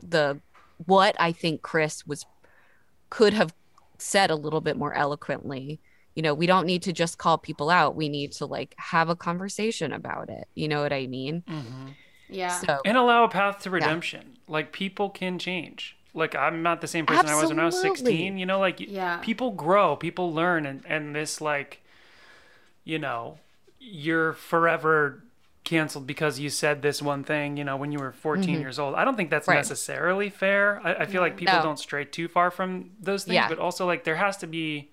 [0.03, 0.41] the
[0.85, 2.27] what i think chris was
[3.11, 3.55] could have
[3.99, 5.81] said a little bit more eloquently
[6.15, 9.09] you know we don't need to just call people out we need to like have
[9.09, 11.95] a conversation about it you know what i mean Mhm.
[12.29, 12.49] yeah.
[12.61, 14.37] so and allow a path to redemption.
[14.49, 15.97] Like people can change.
[16.15, 18.39] Like I'm not the same person I was when I was 16.
[18.39, 19.17] You know, like Yeah.
[19.19, 21.83] people grow, people learn, and and this like,
[22.85, 23.39] you know,
[23.81, 25.23] you're forever
[25.67, 28.61] canceled because you said this one thing, you know, when you were 14 mm-hmm.
[28.63, 28.95] years old.
[28.95, 29.57] I don't think that's Right.
[29.57, 30.81] necessarily fair.
[30.83, 31.63] I, I feel like people No.
[31.63, 33.49] don't stray too far from those things, Yeah.
[33.49, 34.91] but also like there has to be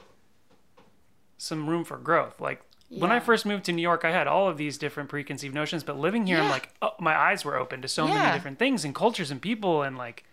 [1.38, 2.41] some room for growth.
[2.41, 5.55] Like when I first moved to New York, I had all of these different preconceived
[5.55, 8.59] notions, but living here, I'm like, oh, my eyes were open to so many different
[8.59, 10.26] things and cultures and people, and like,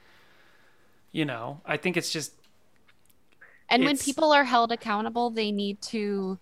[1.13, 2.33] you know, I think it's just
[3.69, 6.39] And when people are held accountable, they need to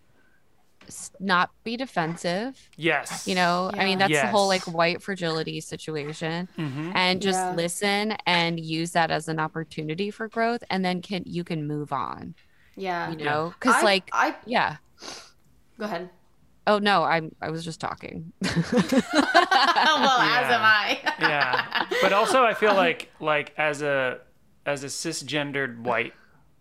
[1.20, 2.68] not be defensive.
[2.76, 4.08] yes, You know, I mean, Yeah.
[4.08, 6.48] that's the whole like white fragility situation.
[6.56, 7.54] hmm And just Yeah.
[7.54, 11.92] listen and use that as an opportunity for growth, and then can you can move
[11.92, 12.34] on.
[12.76, 13.10] Yeah.
[13.10, 14.76] You know, because I- like, I yeah.
[15.78, 16.10] go ahead.
[16.66, 18.32] Oh no, I'm I was just talking.
[18.42, 20.98] well, as am I.
[21.20, 24.18] yeah but also i feel like like as a
[24.66, 26.12] as a cisgendered white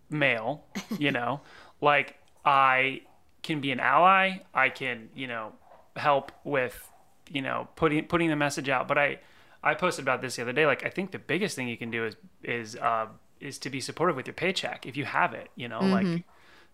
[0.09, 0.63] male
[0.97, 1.41] you know
[1.81, 2.15] like
[2.45, 3.01] i
[3.47, 5.53] can be an ally i can you know
[5.95, 6.91] help with
[7.29, 8.87] you know putting putting the message out.
[8.87, 9.19] But i
[9.63, 11.89] i posted about this the other day like i think the biggest thing you can
[11.89, 13.07] do is is uh
[13.39, 16.23] is to be supportive with your paycheck if you have it you know like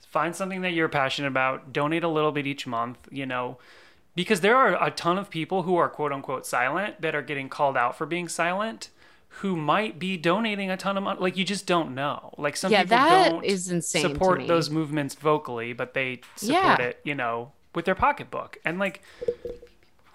[0.10, 3.58] find something that you're passionate about donate a little bit each month you know
[4.16, 7.50] because there are a ton of people who are quote unquote silent that are getting
[7.50, 8.90] called out for being silent
[9.38, 12.72] who might be donating a ton of money like you just don't know like some
[12.72, 14.48] Yeah, people that don't is insane to support me.
[14.48, 16.82] those movements vocally but they support Yeah.
[16.82, 19.02] it you know with their pocketbook and like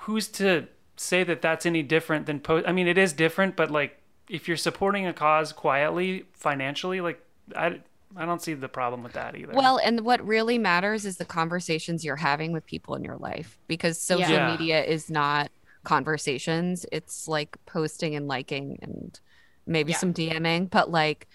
[0.01, 0.67] who's to
[0.97, 3.99] say that that's any different than post i mean it is different but like
[4.29, 7.21] if you're supporting a cause quietly financially like
[7.57, 7.79] i
[8.17, 11.25] i don't see the problem with that either Well, and what really matters is the
[11.25, 14.51] conversations you're having with people in your life because social Yeah.
[14.51, 15.51] media is not
[15.85, 16.85] conversations.
[16.93, 19.19] It's like posting and liking and
[19.67, 19.99] maybe Yeah.
[19.99, 20.71] some DMing.
[20.71, 21.27] But like,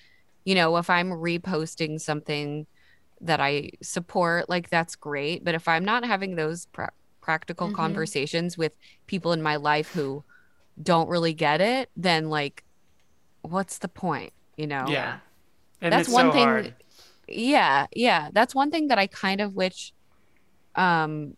[0.46, 2.66] you know, if I'm reposting something
[3.22, 5.44] that I support, like that's great.
[5.46, 6.92] But if I'm not having those pra-
[7.22, 7.76] practical Mhm.
[7.76, 8.74] conversations with
[9.08, 10.24] people in my life who
[10.82, 12.64] don't really get it, then like,
[13.42, 14.34] what's the point?
[14.58, 14.86] You know?
[14.88, 15.20] Yeah.
[15.82, 16.76] and that's it's one so thing hard.
[17.28, 19.92] yeah yeah that's one thing that i kind of wish
[20.76, 21.36] um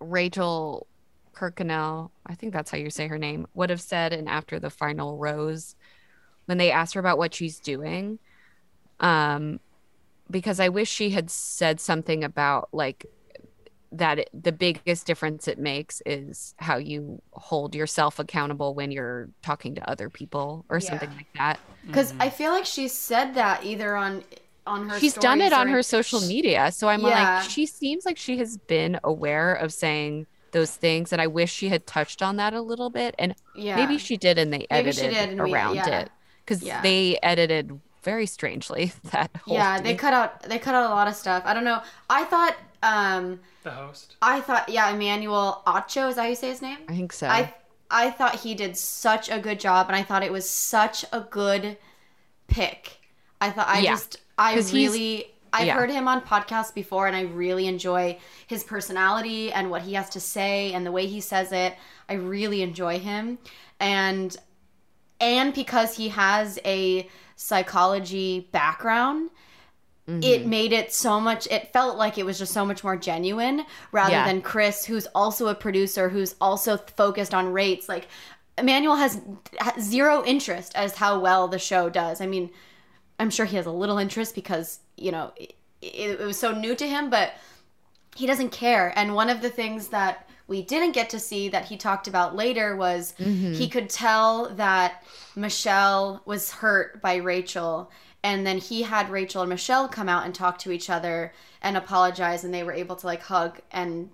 [0.00, 0.86] rachel
[1.34, 4.70] kirkconnell i think that's how you say her name would have said in after the
[4.70, 5.74] final rose
[6.46, 8.18] when they asked her about what she's doing
[9.00, 9.58] um
[10.30, 13.06] because i wish she had said something about like
[13.92, 19.28] that it, the biggest difference it makes is how you hold yourself accountable when you're
[19.42, 20.88] talking to other people or Yeah.
[20.90, 22.22] something like that Because Mm-hmm.
[22.22, 24.24] I feel like she said that either on
[24.66, 24.98] on her.
[24.98, 27.38] she's done it on or- her social media so i'm Yeah.
[27.40, 31.52] like she seems like she has been aware of saying those things and i wish
[31.52, 33.76] she had touched on that a little bit and Yeah.
[33.76, 36.00] maybe she did and they Maybe she edited did and we- around yeah.
[36.00, 36.10] it
[36.44, 36.80] because Yeah.
[36.80, 41.08] they edited very strangely that whole Yeah, they cut out they cut out a lot
[41.08, 41.42] of stuff.
[41.46, 41.80] I don't know.
[42.10, 46.48] I thought um the host I thought yeah, Emmanuel Acho, is that how you say
[46.50, 46.78] his name?
[46.88, 47.54] i think so I
[47.90, 51.20] I thought he did such a good job and I thought it was such a
[51.20, 51.76] good
[52.48, 52.98] pick.
[53.40, 53.90] I thought I Yeah.
[53.92, 55.74] just I 'Cause he's- really I've yeah.
[55.74, 60.10] heard him on podcasts before and I really enjoy his personality and what he has
[60.10, 61.74] to say and the way he says it.
[62.08, 63.38] I really enjoy him.
[63.80, 64.36] And
[65.20, 69.30] and because he has a psychology background,
[70.06, 70.22] Mm-hmm.
[70.22, 73.64] it made it so much it felt like it was just so much more genuine
[73.90, 74.26] rather Yeah.
[74.26, 78.08] than chris who's also a producer who's also focused on rates like
[78.58, 79.18] emmanuel has
[79.80, 82.50] zero interest as how well the show does i mean
[83.18, 86.52] i'm sure he has a little interest because you know it, it, it was so
[86.52, 87.32] new to him but
[88.16, 88.92] he doesn't care.
[88.96, 92.36] And one of the things that we didn't get to see that he talked about
[92.36, 93.54] later was Mm-hmm.
[93.54, 95.02] he could tell that
[95.34, 97.90] michelle was hurt by rachel.
[98.22, 101.76] And then he had rachel and michelle come out and talk to each other and
[101.76, 102.44] apologize.
[102.44, 104.10] And they were able to like hug and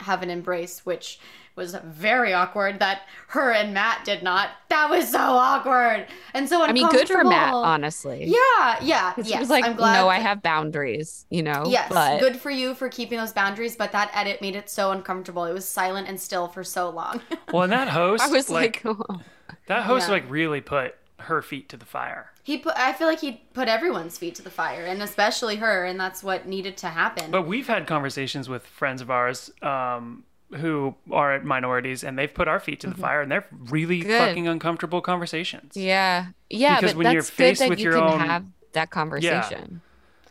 [0.00, 1.18] have an embrace which
[1.56, 6.62] was very awkward that her and matt did not that was so awkward and so
[6.62, 10.08] i mean good for matt honestly yeah yeah, yes he was like i'm glad no
[10.08, 13.92] i have boundaries you know Yes, but good for you for keeping those boundaries, but
[13.92, 15.44] that edit made it so uncomfortable.
[15.44, 17.20] It was silent and still for so long.
[17.52, 18.82] well and that host i was like,
[19.66, 20.12] that host Yeah.
[20.14, 23.68] like really put her feet to the fire he put I feel like he put
[23.68, 27.30] everyone's feet to the fire, and especially her, and that's what needed to happen.
[27.30, 30.24] But we've had conversations with friends of ours um,
[30.56, 33.02] who are minorities, and they've put our feet to the mm-hmm.
[33.02, 34.18] fire, and they're really Good.
[34.18, 35.76] fucking uncomfortable conversations.
[35.76, 38.20] yeah yeah Because but when that's you're good faced that with you your can own-
[38.20, 39.80] have that conversation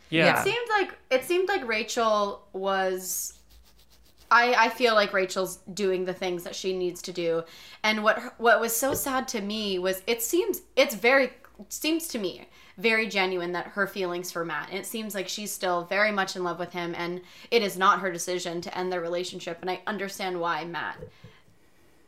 [0.09, 0.25] Yeah.
[0.25, 0.39] yeah.
[0.39, 3.33] it seemed like it seemed like Rachel was
[4.31, 7.43] I, I feel like Rachel's doing the things that she needs to do,
[7.83, 11.33] and what what was so sad to me was it seems it's very it
[11.69, 12.47] seems to me
[12.77, 14.69] very genuine that her feelings for Matt.
[14.69, 17.21] And it seems like she's still very much in love with him, and
[17.51, 19.59] it is not her decision to end their relationship.
[19.61, 20.97] And I understand why Matt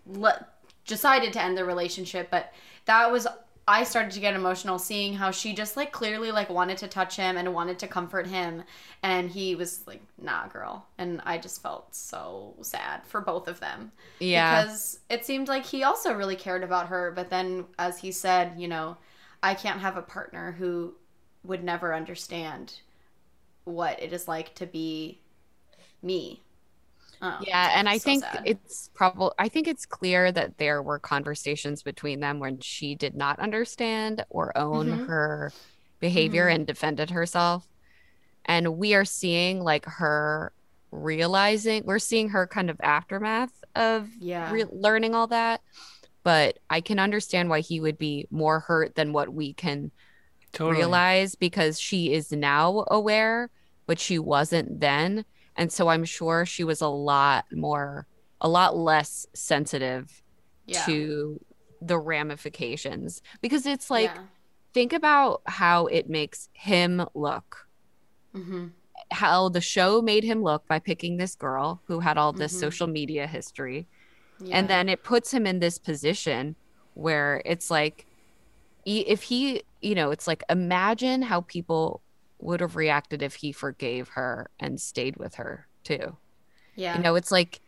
[0.08, 0.48] le-
[0.86, 2.54] decided to end the relationship, but
[2.86, 3.28] that was
[3.68, 7.16] I started to get emotional seeing how she just like clearly like wanted to touch
[7.16, 8.64] him and wanted to comfort him
[9.02, 13.60] and he was like nah girl and I just felt so sad for both of
[13.60, 13.92] them.
[14.20, 14.62] Yeah.
[14.62, 18.54] Because it seemed like he also really cared about her but then as he said,
[18.56, 18.98] you know,
[19.44, 20.96] I can't have a partner who
[21.44, 22.82] would never understand
[23.66, 25.22] what it is like to be
[26.04, 26.44] me.
[27.22, 28.44] Oh, Yeah, and I so think sad.
[28.46, 33.14] it's probably I think it's clear that there were conversations between them when she did
[33.16, 35.06] not understand or own Mhm.
[35.08, 35.54] her
[36.00, 37.68] behavior and defended herself.
[38.46, 40.54] And we are seeing like her
[40.92, 44.52] realizing, we're seeing her kind of aftermath of yeah.
[44.52, 45.62] re- learning all that.
[46.26, 49.92] But I can understand why he would be more hurt than what we can
[50.54, 50.78] Totally.
[50.78, 53.52] realize because she is now aware,
[53.86, 55.24] but she wasn't then.
[55.56, 58.08] And so I'm sure she was a lot more,
[58.42, 60.24] a lot less sensitive
[60.66, 60.84] yeah.
[60.88, 61.40] to
[61.80, 64.24] the ramifications because it's like, yeah.
[64.74, 67.68] think about how it makes him look,
[68.34, 68.72] Mhm.
[69.12, 72.60] how the show made him look by picking this girl who had all this Mhm.
[72.62, 73.88] social media history.
[74.40, 74.58] Yeah.
[74.58, 76.56] And then it puts him in this position
[76.94, 78.06] where it's like,
[78.86, 82.02] e- if he, you know, it's like, imagine how people
[82.40, 86.18] would have reacted if he forgave her and stayed with her too.
[86.76, 86.98] yeah.
[86.98, 87.62] You know, it's like,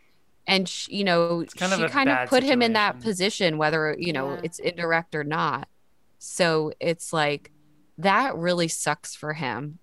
[0.45, 3.57] and sh- you know, kind she a kind of bad put him in that position,
[3.57, 4.41] whether you know Yeah.
[4.43, 5.67] it's indirect or not.
[6.19, 7.51] So it's like
[7.97, 9.79] that really sucks for him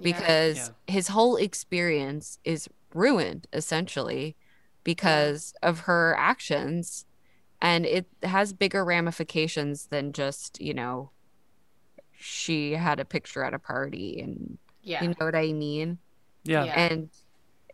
[0.00, 0.56] because
[0.86, 0.94] Yeah.
[0.94, 4.36] his whole experience is ruined essentially
[4.84, 7.04] because of her actions
[7.62, 11.10] and it has bigger ramifications than just you know
[12.12, 15.02] she had a picture at a party and yeah.
[15.02, 15.98] you know what i mean
[16.44, 16.64] Yeah.
[16.64, 16.72] Yeah.
[16.74, 17.08] and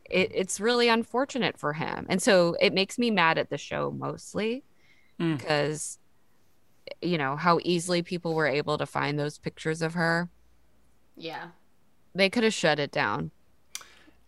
[0.09, 3.91] it, it's really unfortunate for him and so it makes me mad at the show
[3.91, 4.63] mostly
[5.19, 5.39] Mm.
[5.39, 5.99] because
[7.01, 10.29] you know how easily people were able to find those pictures of her
[11.17, 11.47] yeah.
[12.15, 13.31] they could have shut it down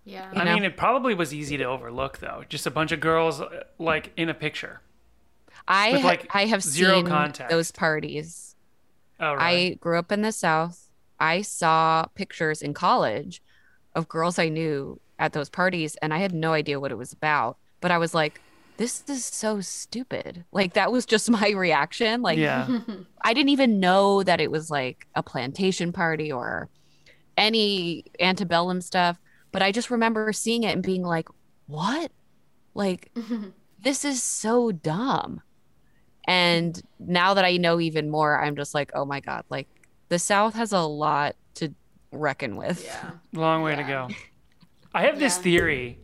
[0.09, 0.32] Yeah.
[0.32, 0.54] You I know?
[0.54, 2.44] mean, it probably was easy to overlook, though.
[2.48, 4.80] Just a bunch of girls, uh, like in a picture.
[5.66, 7.50] I With, ha- like, I have zero seen context.
[7.50, 8.56] those parties.
[9.20, 9.72] Oh, right.
[9.72, 10.88] I grew up in the South.
[11.20, 13.42] I saw pictures in college
[13.94, 17.12] of girls I knew at those parties, and I had no idea what it was
[17.12, 17.59] about.
[17.80, 18.40] But I was like,
[18.76, 22.22] "This is so stupid!" Like that was just my reaction.
[22.22, 22.66] Like yeah.
[23.22, 26.68] I didn't even know that it was like a plantation party or
[27.36, 29.18] any antebellum stuff.
[29.53, 31.28] But I just remember seeing it and being like,
[31.66, 32.12] "What?
[32.74, 33.11] Like
[33.82, 35.42] this is so dumb.
[36.26, 39.66] And now that I know even more, I'm just like, oh my God, like
[40.11, 41.74] the South has a lot to
[42.12, 42.84] reckon with.
[42.84, 43.12] yeah.
[43.32, 44.09] Long way to go.
[44.94, 45.99] I have this theory.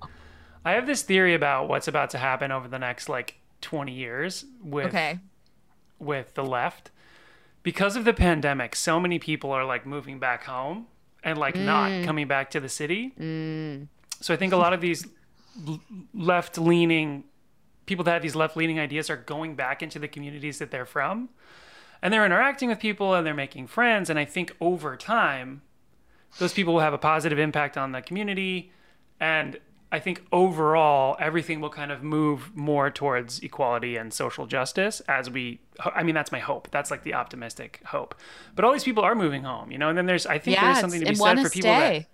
[0.65, 4.47] I have this theory about what's about to happen over the next like 20 years
[4.63, 5.19] with Okay.
[5.99, 6.91] with the left.
[7.63, 10.87] Because of the pandemic, so many people are like moving back home
[11.25, 13.13] and like not coming back to the city.
[13.19, 13.89] Mm,
[14.21, 15.07] So I think a lot of these
[15.67, 15.81] l-
[16.13, 17.25] left-leaning
[17.87, 21.29] people that have these left-leaning ideas are going back into the communities that they're from,
[22.03, 24.09] and they're interacting with people and they're making friends.
[24.11, 25.63] And I think over time,
[26.39, 28.73] those people will have a positive impact on the community,
[29.21, 29.59] and
[29.95, 35.31] I think overall everything will kind of move more towards equality and social justice as
[35.31, 35.61] we.
[35.81, 36.69] I mean, that's my hope.
[36.71, 38.15] That's like the optimistic hope.
[38.55, 39.89] But all these people are moving home, you know.
[39.89, 42.07] And then there's, I think yeah, there's something to be said for people that stay.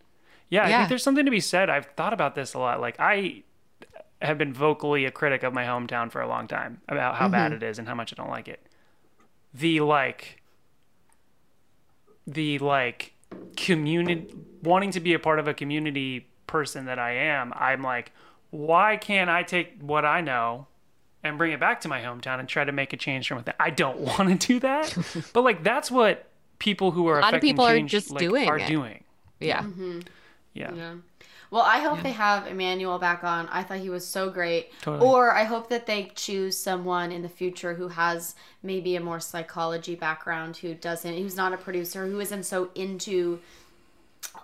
[0.50, 1.70] yeah, I think there's something to be said.
[1.70, 2.80] I've thought about this a lot.
[2.80, 3.42] Like I
[4.22, 7.52] have been vocally a critic of my hometown for a long time about how bad
[7.52, 7.62] Mm-hmm.
[7.64, 8.60] it is and how much I don't like it.
[9.54, 10.42] The like
[12.26, 13.14] the like
[13.56, 18.12] community wanting to be a part of a community person that I am, I'm like,
[18.50, 20.66] why can't I take what I know
[21.22, 23.54] and bring it back to my hometown and try to make a change from within?
[23.60, 24.96] I don't want to do that,
[25.32, 26.26] but like that's what
[26.58, 28.66] people who are a lot of affecting people are just like, doing are it.
[28.66, 29.04] doing.
[29.38, 29.62] Yeah.
[29.62, 30.00] Mm-hmm.
[30.52, 30.74] Yeah.
[30.74, 30.94] Yeah.
[31.50, 33.48] Well, I hope they have Emmanuel back on.
[33.48, 34.70] I thought he was so great.
[34.82, 35.04] Totally.
[35.04, 39.18] Or I hope that they choose someone in the future who has maybe a more
[39.18, 43.40] psychology background, who doesn't, who's not a producer, who isn't so into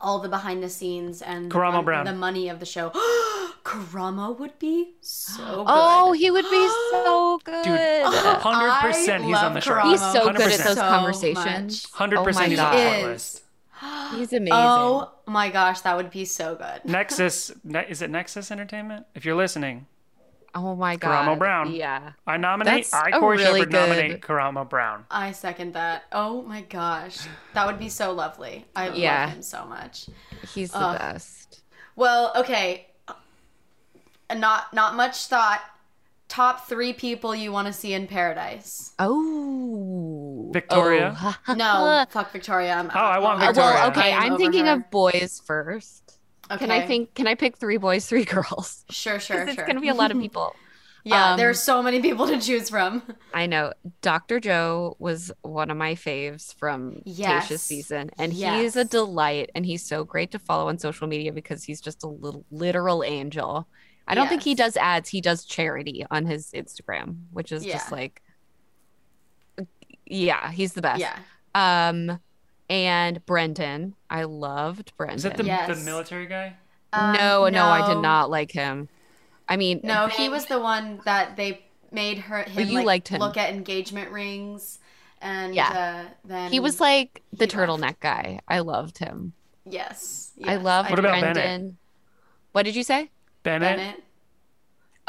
[0.01, 2.05] all the behind the scenes and the, Karamo mon- Brown.
[2.05, 2.91] the money of the show.
[3.65, 5.65] Karamo would be so oh, good.
[5.69, 7.65] Oh, he would be so good.
[7.65, 8.07] Dude,
[8.41, 9.73] hundred percent, I he's on the show.
[9.75, 9.91] Karamo.
[9.91, 10.65] He's so good at 100%.
[10.65, 11.83] those So conversations.
[11.85, 11.93] much.
[11.93, 12.79] Hundred Oh my percent, he's on God.
[12.79, 13.43] the Is.
[13.43, 13.43] shortlist.
[14.17, 14.53] He's oh amazing.
[14.55, 16.91] Oh my gosh, that would be so good.
[16.91, 19.05] Nexus, ne- is it Nexus Entertainment?
[19.15, 19.87] If you're listening,
[20.57, 21.27] Oh my God.
[21.27, 21.73] Karamo Brown.
[21.75, 22.13] Yeah.
[22.27, 22.89] I nominate.
[22.91, 25.05] That's I a Corey really Shepard good- nominate Karamo Brown.
[25.11, 26.05] I second that.
[26.13, 27.19] Oh my gosh.
[27.55, 28.65] That would be so lovely.
[28.75, 29.27] I Yeah.
[29.27, 30.07] love him so much.
[30.55, 30.99] He's the Ugh.
[30.99, 31.61] best.
[31.95, 32.87] Well, okay.
[33.07, 35.61] Uh, Not not much thought
[36.29, 38.93] top three people you want to see in paradise.
[38.99, 41.17] Oh, Victoria?
[41.23, 41.37] Oh.
[41.55, 42.75] No, fuck Victoria.
[42.75, 43.75] I'm, Oh, I want Uh, Victoria.
[43.75, 44.13] well, okay.
[44.13, 44.73] I'm I'm thinking her.
[44.73, 46.06] of boys first.
[46.59, 47.15] Can I think?
[47.15, 48.85] Can I pick three boys, three girls?
[48.91, 49.67] Sure, sure, it's sure.
[49.67, 50.55] gonna be a lot of people.
[51.05, 53.03] yeah, um, there's so many people to choose from.
[53.35, 53.73] I know.
[54.01, 54.41] Dr.
[54.41, 57.49] Joe was one of my faves from Yes.
[57.49, 61.33] Tayshia's season, and he's a delight, and he's so great to follow on social media
[61.33, 63.69] because he's just a little literal angel.
[64.09, 67.91] I don't think he does ads; he does charity on his Instagram, which is just
[67.91, 68.23] like,
[70.07, 71.01] yeah, he's the best.
[71.01, 71.19] Yeah.
[71.55, 72.21] Um,
[72.69, 75.17] and Brendan, I loved Brendan.
[75.17, 75.79] Is that the, Yes.
[75.79, 76.55] the military guy?
[76.93, 78.89] Um, no, no, I did not like him.
[79.49, 81.63] I mean, No, he was the one that they
[81.93, 83.21] made her him you like, liked him.
[83.21, 84.79] look at engagement rings,
[85.21, 86.05] and Yeah.
[86.09, 87.71] uh, then he was like the he left.
[87.71, 88.41] turtleneck guy.
[88.49, 89.33] I loved him.
[89.65, 91.35] yes, I yes, loved What about Brendan.
[91.35, 91.75] Bennett?
[92.53, 93.11] What did you say?
[93.43, 93.77] Bennett?
[93.77, 94.03] Bennett.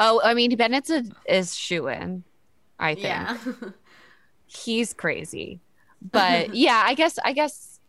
[0.00, 2.22] Oh, I mean, Bennett's a, is shoo in.
[2.78, 3.36] I think Yeah,
[4.46, 5.60] he's crazy,
[6.02, 7.80] but yeah, I guess I guess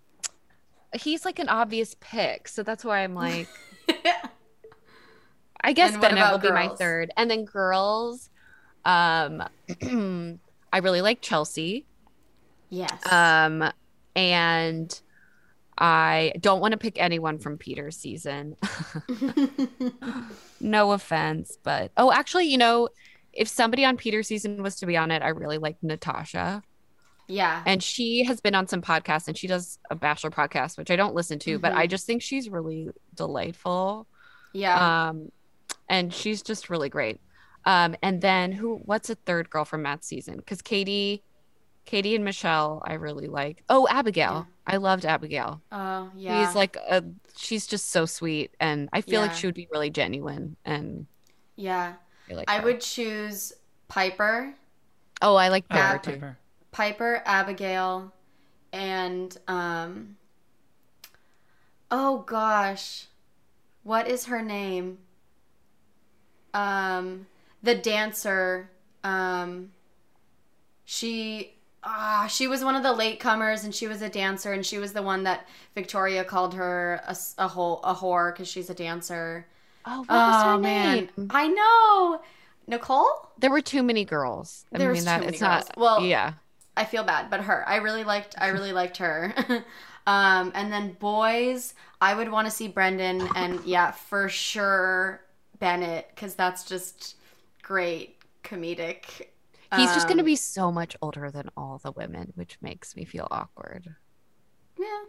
[0.93, 3.47] he's like an obvious pick, so that's why I'm like,
[5.61, 8.29] I guess Bennett will about be my third, and then girls,
[8.85, 9.43] um,
[10.73, 11.85] I really like Chelsea,
[12.69, 13.11] yes.
[13.11, 13.71] um,
[14.15, 15.01] and
[15.77, 18.57] I don't want to pick anyone from Peter's season.
[20.59, 22.89] no offense, but oh, actually, you know,
[23.31, 26.63] if somebody on Peter's season was to be on it, I really like Natasha.
[27.29, 30.89] Yeah, And she has been on some podcasts and she does a Bachelor podcast, which
[30.91, 31.77] I don't listen to, but Mhm.
[31.77, 34.07] I just think she's really delightful.
[34.53, 35.07] yeah.
[35.09, 35.31] Um,
[35.87, 37.21] and she's just really great.
[37.65, 40.37] Um, and then who, what's a third girl from Matt's season?
[40.37, 41.23] Because Katie,
[41.85, 43.63] Katie and Michelle, I really like.
[43.69, 44.47] Oh, Abigail.
[44.67, 45.61] I loved Abigail.
[45.71, 46.45] Oh, yeah.
[46.45, 47.03] She's like a,
[47.37, 48.51] she's just so sweet.
[48.59, 50.55] And I feel like she would be really genuine.
[50.65, 51.05] And
[51.55, 51.93] yeah.
[52.29, 53.53] I like I would choose
[53.87, 54.53] Piper,
[55.21, 56.11] Oh, I like Oh, Ab- too.
[56.11, 56.37] Piper.
[56.71, 58.13] Piper, Abigail,
[58.71, 60.17] and um.
[61.91, 63.07] Oh gosh,
[63.83, 64.99] what is her name?
[66.53, 67.27] Um,
[67.63, 68.69] the dancer.
[69.03, 69.71] Um,
[70.85, 74.77] she ah she was one of the latecomers and she was a dancer and she
[74.77, 78.73] was the one that Victoria called her a, a whole a whore because she's a
[78.73, 79.47] dancer.
[79.85, 81.27] Oh, Oh her man, name?
[81.29, 82.21] I know.
[82.67, 83.29] Nicole.
[83.37, 84.65] There were too many girls.
[84.73, 85.65] I There mean, that too many it's not.
[85.65, 85.71] girls.
[85.77, 86.33] Well, yeah.
[86.79, 87.67] I feel bad, but her.
[87.67, 89.33] I really liked I really liked her.
[90.07, 95.21] um and then boys, I would want to see Brendan and yeah, for sure
[95.59, 97.15] Bennett cuz that's just
[97.61, 99.03] great comedic.
[99.75, 102.95] He's just going to Um, be so much older than all the women, which makes
[102.95, 103.93] me feel awkward.
[104.79, 105.03] Yeah.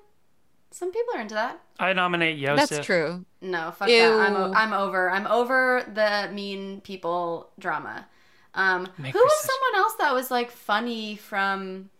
[0.70, 1.60] Some people are into that.
[1.78, 2.68] I nominate Yosef.
[2.68, 3.24] That's true.
[3.40, 4.20] No, fuck that.
[4.20, 4.52] I'm, o- Ew.
[4.54, 5.08] I'm over.
[5.10, 8.06] I'm over the mean people drama.
[8.54, 11.90] Um Make who was someone else that was like funny from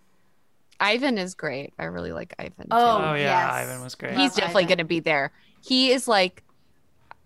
[0.81, 1.75] Ivan is great.
[1.79, 2.69] I really like Ivan.
[2.71, 3.05] Oh, too.
[3.05, 3.53] Oh yeah, yes.
[3.53, 4.13] Ivan was great.
[4.13, 5.31] Love he's definitely going to be there.
[5.63, 6.43] He is like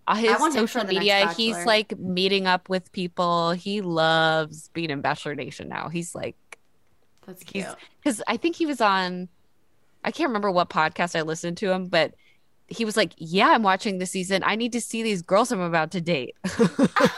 [0.07, 1.31] uh, his want him for social media.
[1.35, 3.51] He's like meeting up with people.
[3.51, 5.87] He loves being in Bachelor Nation now.
[5.87, 6.35] He's like
[7.25, 7.65] That's cute.
[8.03, 9.29] because I think he was on.
[10.03, 12.13] I can't remember what podcast I listened to him, but
[12.67, 14.43] he was like, "Yeah, I'm watching the season.
[14.45, 16.35] I need to see these girls I'm about to date."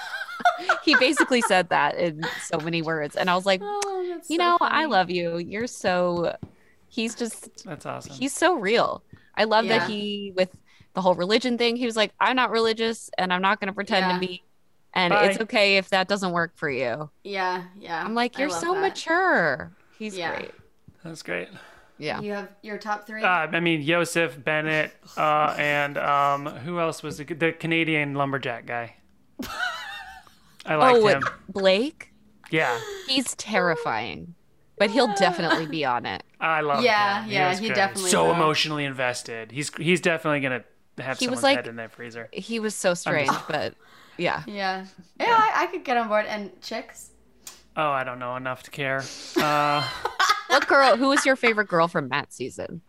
[0.87, 4.35] he basically said that in so many words, and I was like, Oh, you so
[4.37, 5.37] know, I love you.
[5.37, 6.35] You're so.
[6.89, 8.13] He's just That's awesome.
[8.13, 9.03] he's so real.
[9.35, 9.79] I love Yeah.
[9.79, 10.55] that he with
[10.93, 11.75] the whole religion thing.
[11.75, 14.13] He was like, I'm not religious, and I'm not going to pretend Yeah.
[14.13, 14.43] to be.
[14.93, 15.25] And Bye.
[15.25, 17.09] it's okay if that doesn't work for you.
[17.23, 18.03] Yeah, yeah.
[18.03, 18.79] I'm like, you're so that.
[18.81, 19.71] mature.
[19.99, 20.35] He's Yeah.
[20.35, 20.51] great.
[21.03, 21.49] That's great.
[21.99, 22.19] Yeah.
[22.21, 23.21] You have your top three.
[23.21, 28.65] Uh, I mean, Joseph, Bennett, uh, and um, who else was the, the Canadian lumberjack
[28.65, 28.95] guy?
[30.67, 31.23] I liked oh, him.
[31.49, 32.11] Blake?
[32.51, 34.35] Yeah, He's terrifying,
[34.77, 36.23] but he'll definitely be on it.
[36.39, 37.31] I love Yeah, him.
[37.31, 37.75] yeah, yeah, he great.
[37.75, 38.33] definitely so will.
[38.35, 39.51] emotionally invested.
[39.51, 40.63] He's he's definitely gonna
[40.97, 42.29] have He was like- head in that freezer.
[42.31, 43.73] He was so strange, but
[44.17, 44.43] yeah.
[44.47, 44.85] yeah,
[45.19, 45.25] yeah.
[45.27, 46.25] I, I could get on board.
[46.25, 47.09] And chicks.
[47.75, 49.03] Oh, I don't know enough to care.
[49.37, 49.87] Uh,
[50.47, 50.95] What girl?
[50.97, 52.81] Who was your favorite girl from Matt's season?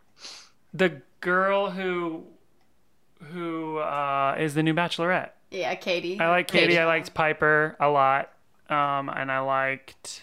[0.72, 2.24] the girl who
[3.32, 5.30] who uh, is the new Bachelorette.
[5.50, 6.20] Yeah, Katie.
[6.20, 6.66] I like Katie.
[6.66, 6.78] Katie.
[6.78, 8.30] I liked Piper a lot,
[8.68, 10.22] um, and I liked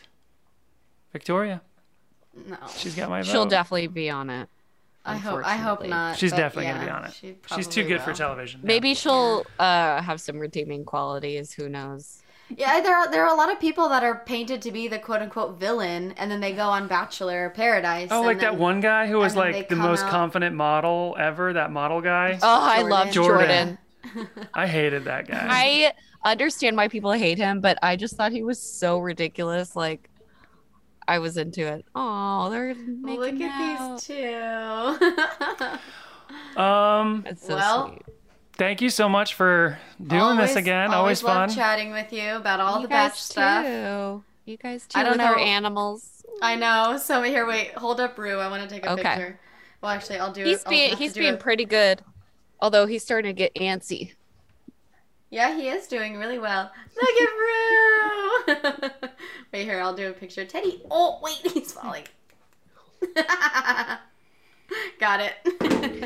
[1.11, 1.61] Victoria.
[2.47, 3.31] No, She's got my vote.
[3.31, 4.49] She'll definitely be on it.
[5.05, 5.45] I hope.
[5.45, 6.17] I hope not.
[6.17, 7.13] She's but definitely gonna be on it.
[7.13, 8.61] She's too probably good for television.
[8.61, 8.67] now.
[8.67, 11.53] Maybe she'll uh, have some redeeming qualities.
[11.53, 12.23] Who knows?
[12.49, 14.99] Yeah, there are there are a lot of people that are painted to be the
[14.99, 18.09] quote unquote villain, and then they go on Bachelor Paradise.
[18.11, 20.11] Oh, and like that one guy who was and then they like the most out-
[20.11, 21.53] confident model ever.
[21.53, 22.37] That model guy.
[22.41, 23.47] Oh, I love Jordan.
[23.47, 23.77] Jordan.
[24.53, 25.47] I hated that guy.
[25.49, 25.93] I
[26.23, 29.75] understand why people hate him, but I just thought he was so ridiculous.
[29.75, 30.09] Like,
[31.07, 31.85] I was into it.
[31.93, 34.01] Oh, they're making Look at out.
[34.01, 35.79] these two.
[36.59, 38.01] Um, It's so Well, sweet.
[38.57, 40.91] thank you so much for doing this again.
[40.93, 41.55] Always, love fun.
[41.55, 43.65] chatting with you about all you the batch guys stuff.
[43.65, 44.23] too.
[44.45, 44.99] You guys too.
[44.99, 45.41] I don't with our know.
[45.43, 46.23] animals.
[46.41, 46.97] I know.
[46.97, 48.39] So here, wait, hold up, Rue.
[48.39, 49.03] I want to take a Okay.
[49.03, 49.39] picture.
[49.81, 50.47] Well, actually, I'll do it.
[50.47, 51.39] He's I'll being he's being it.
[51.39, 52.01] pretty good,
[52.59, 54.13] although he's starting to get antsy.
[55.29, 56.71] Yeah, he is doing really well.
[56.95, 59.09] Look at Rue!
[59.53, 60.45] wait here, I'll do a picture.
[60.45, 60.81] Teddy.
[60.89, 62.05] Oh, wait, he's falling.
[64.99, 65.33] Got it.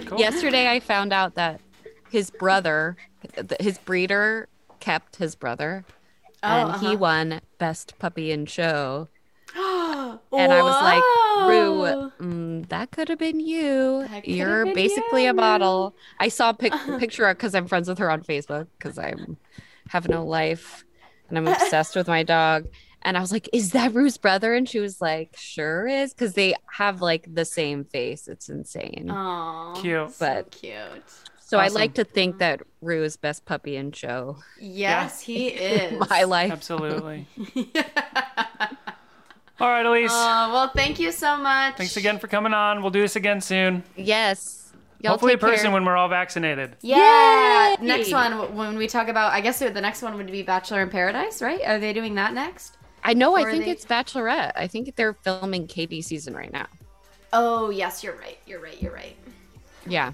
[0.08, 0.20] Cool.
[0.20, 1.62] Yesterday, I found out that
[2.10, 2.98] his brother,
[3.60, 4.48] his breeder,
[4.80, 5.86] kept his brother,
[6.42, 6.98] and he uh-huh.
[6.98, 9.08] won best puppy in show.
[10.32, 11.04] And I was like,
[11.48, 14.06] Rue, mm, that could have been you.
[14.24, 15.96] You're been basically you, a model.
[16.20, 19.14] I saw a pic- picture of because I'm friends with her on Facebook because I
[19.90, 20.86] have no life
[21.30, 22.68] and I'm obsessed with my dog.
[23.02, 26.34] And I was like, "Is that Rue's brother?" And she was like, "Sure is," because
[26.34, 28.28] they have like the same face.
[28.28, 29.08] It's insane.
[29.10, 30.12] Aw, Cute.
[30.12, 31.04] so But- cute.
[31.40, 34.38] so I like to think that Rue is best puppy in show.
[34.60, 35.98] Yes, he is.
[36.10, 36.52] My life.
[36.52, 37.26] Absolutely.
[39.60, 40.12] All right, Elise.
[40.14, 41.76] Oh, well, thank you so much.
[41.78, 42.82] Thanks again for coming on.
[42.82, 43.84] We'll do this again soon.
[43.96, 44.72] Yes.
[45.02, 45.72] Y'all Hopefully, in take person care.
[45.74, 46.76] when we're all vaccinated.
[46.82, 47.76] Yeah.
[47.80, 47.86] Yay!
[47.86, 50.90] Next one, when we talk about, I guess the next one would be Bachelor in
[50.90, 51.62] Paradise, right?
[51.66, 52.76] Are they doing that next?
[53.04, 53.36] I know.
[53.36, 54.52] I Or are think they- it's Bachelorette.
[54.56, 56.68] I think they're filming Katie season right now.
[57.32, 58.38] Oh, yes, you're right.
[58.46, 58.82] You're right.
[58.82, 59.16] You're right.
[59.88, 60.14] Yeah.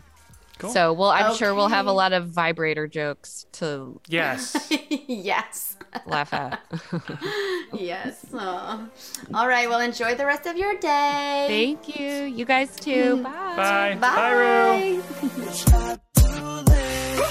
[0.60, 0.70] Cool.
[0.70, 4.72] So, well, I'm sure we'll have a lot of vibrator jokes to Yes.
[5.08, 5.75] yes.
[6.06, 6.62] Laugh at.
[7.74, 8.26] yes.
[8.34, 8.88] Aw.
[9.34, 9.70] All right.
[9.70, 11.46] Well, enjoy the rest of your day.
[11.48, 12.24] Thank you.
[12.24, 13.22] You guys too.
[13.24, 13.96] Bye.
[13.96, 13.98] Bye.
[14.00, 15.02] Bye.
[15.72, 15.98] Bye,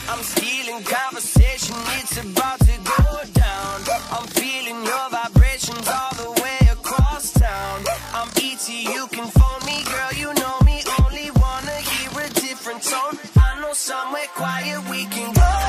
[0.09, 3.81] I'm stealing conversation, it's about to go down.
[4.11, 7.85] I'm feeling your vibrations all the way across town.
[8.12, 10.83] I'm ET, you can phone me, girl, you know me.
[11.05, 13.19] Only wanna hear a different tone.
[13.37, 15.64] I know somewhere quiet we can go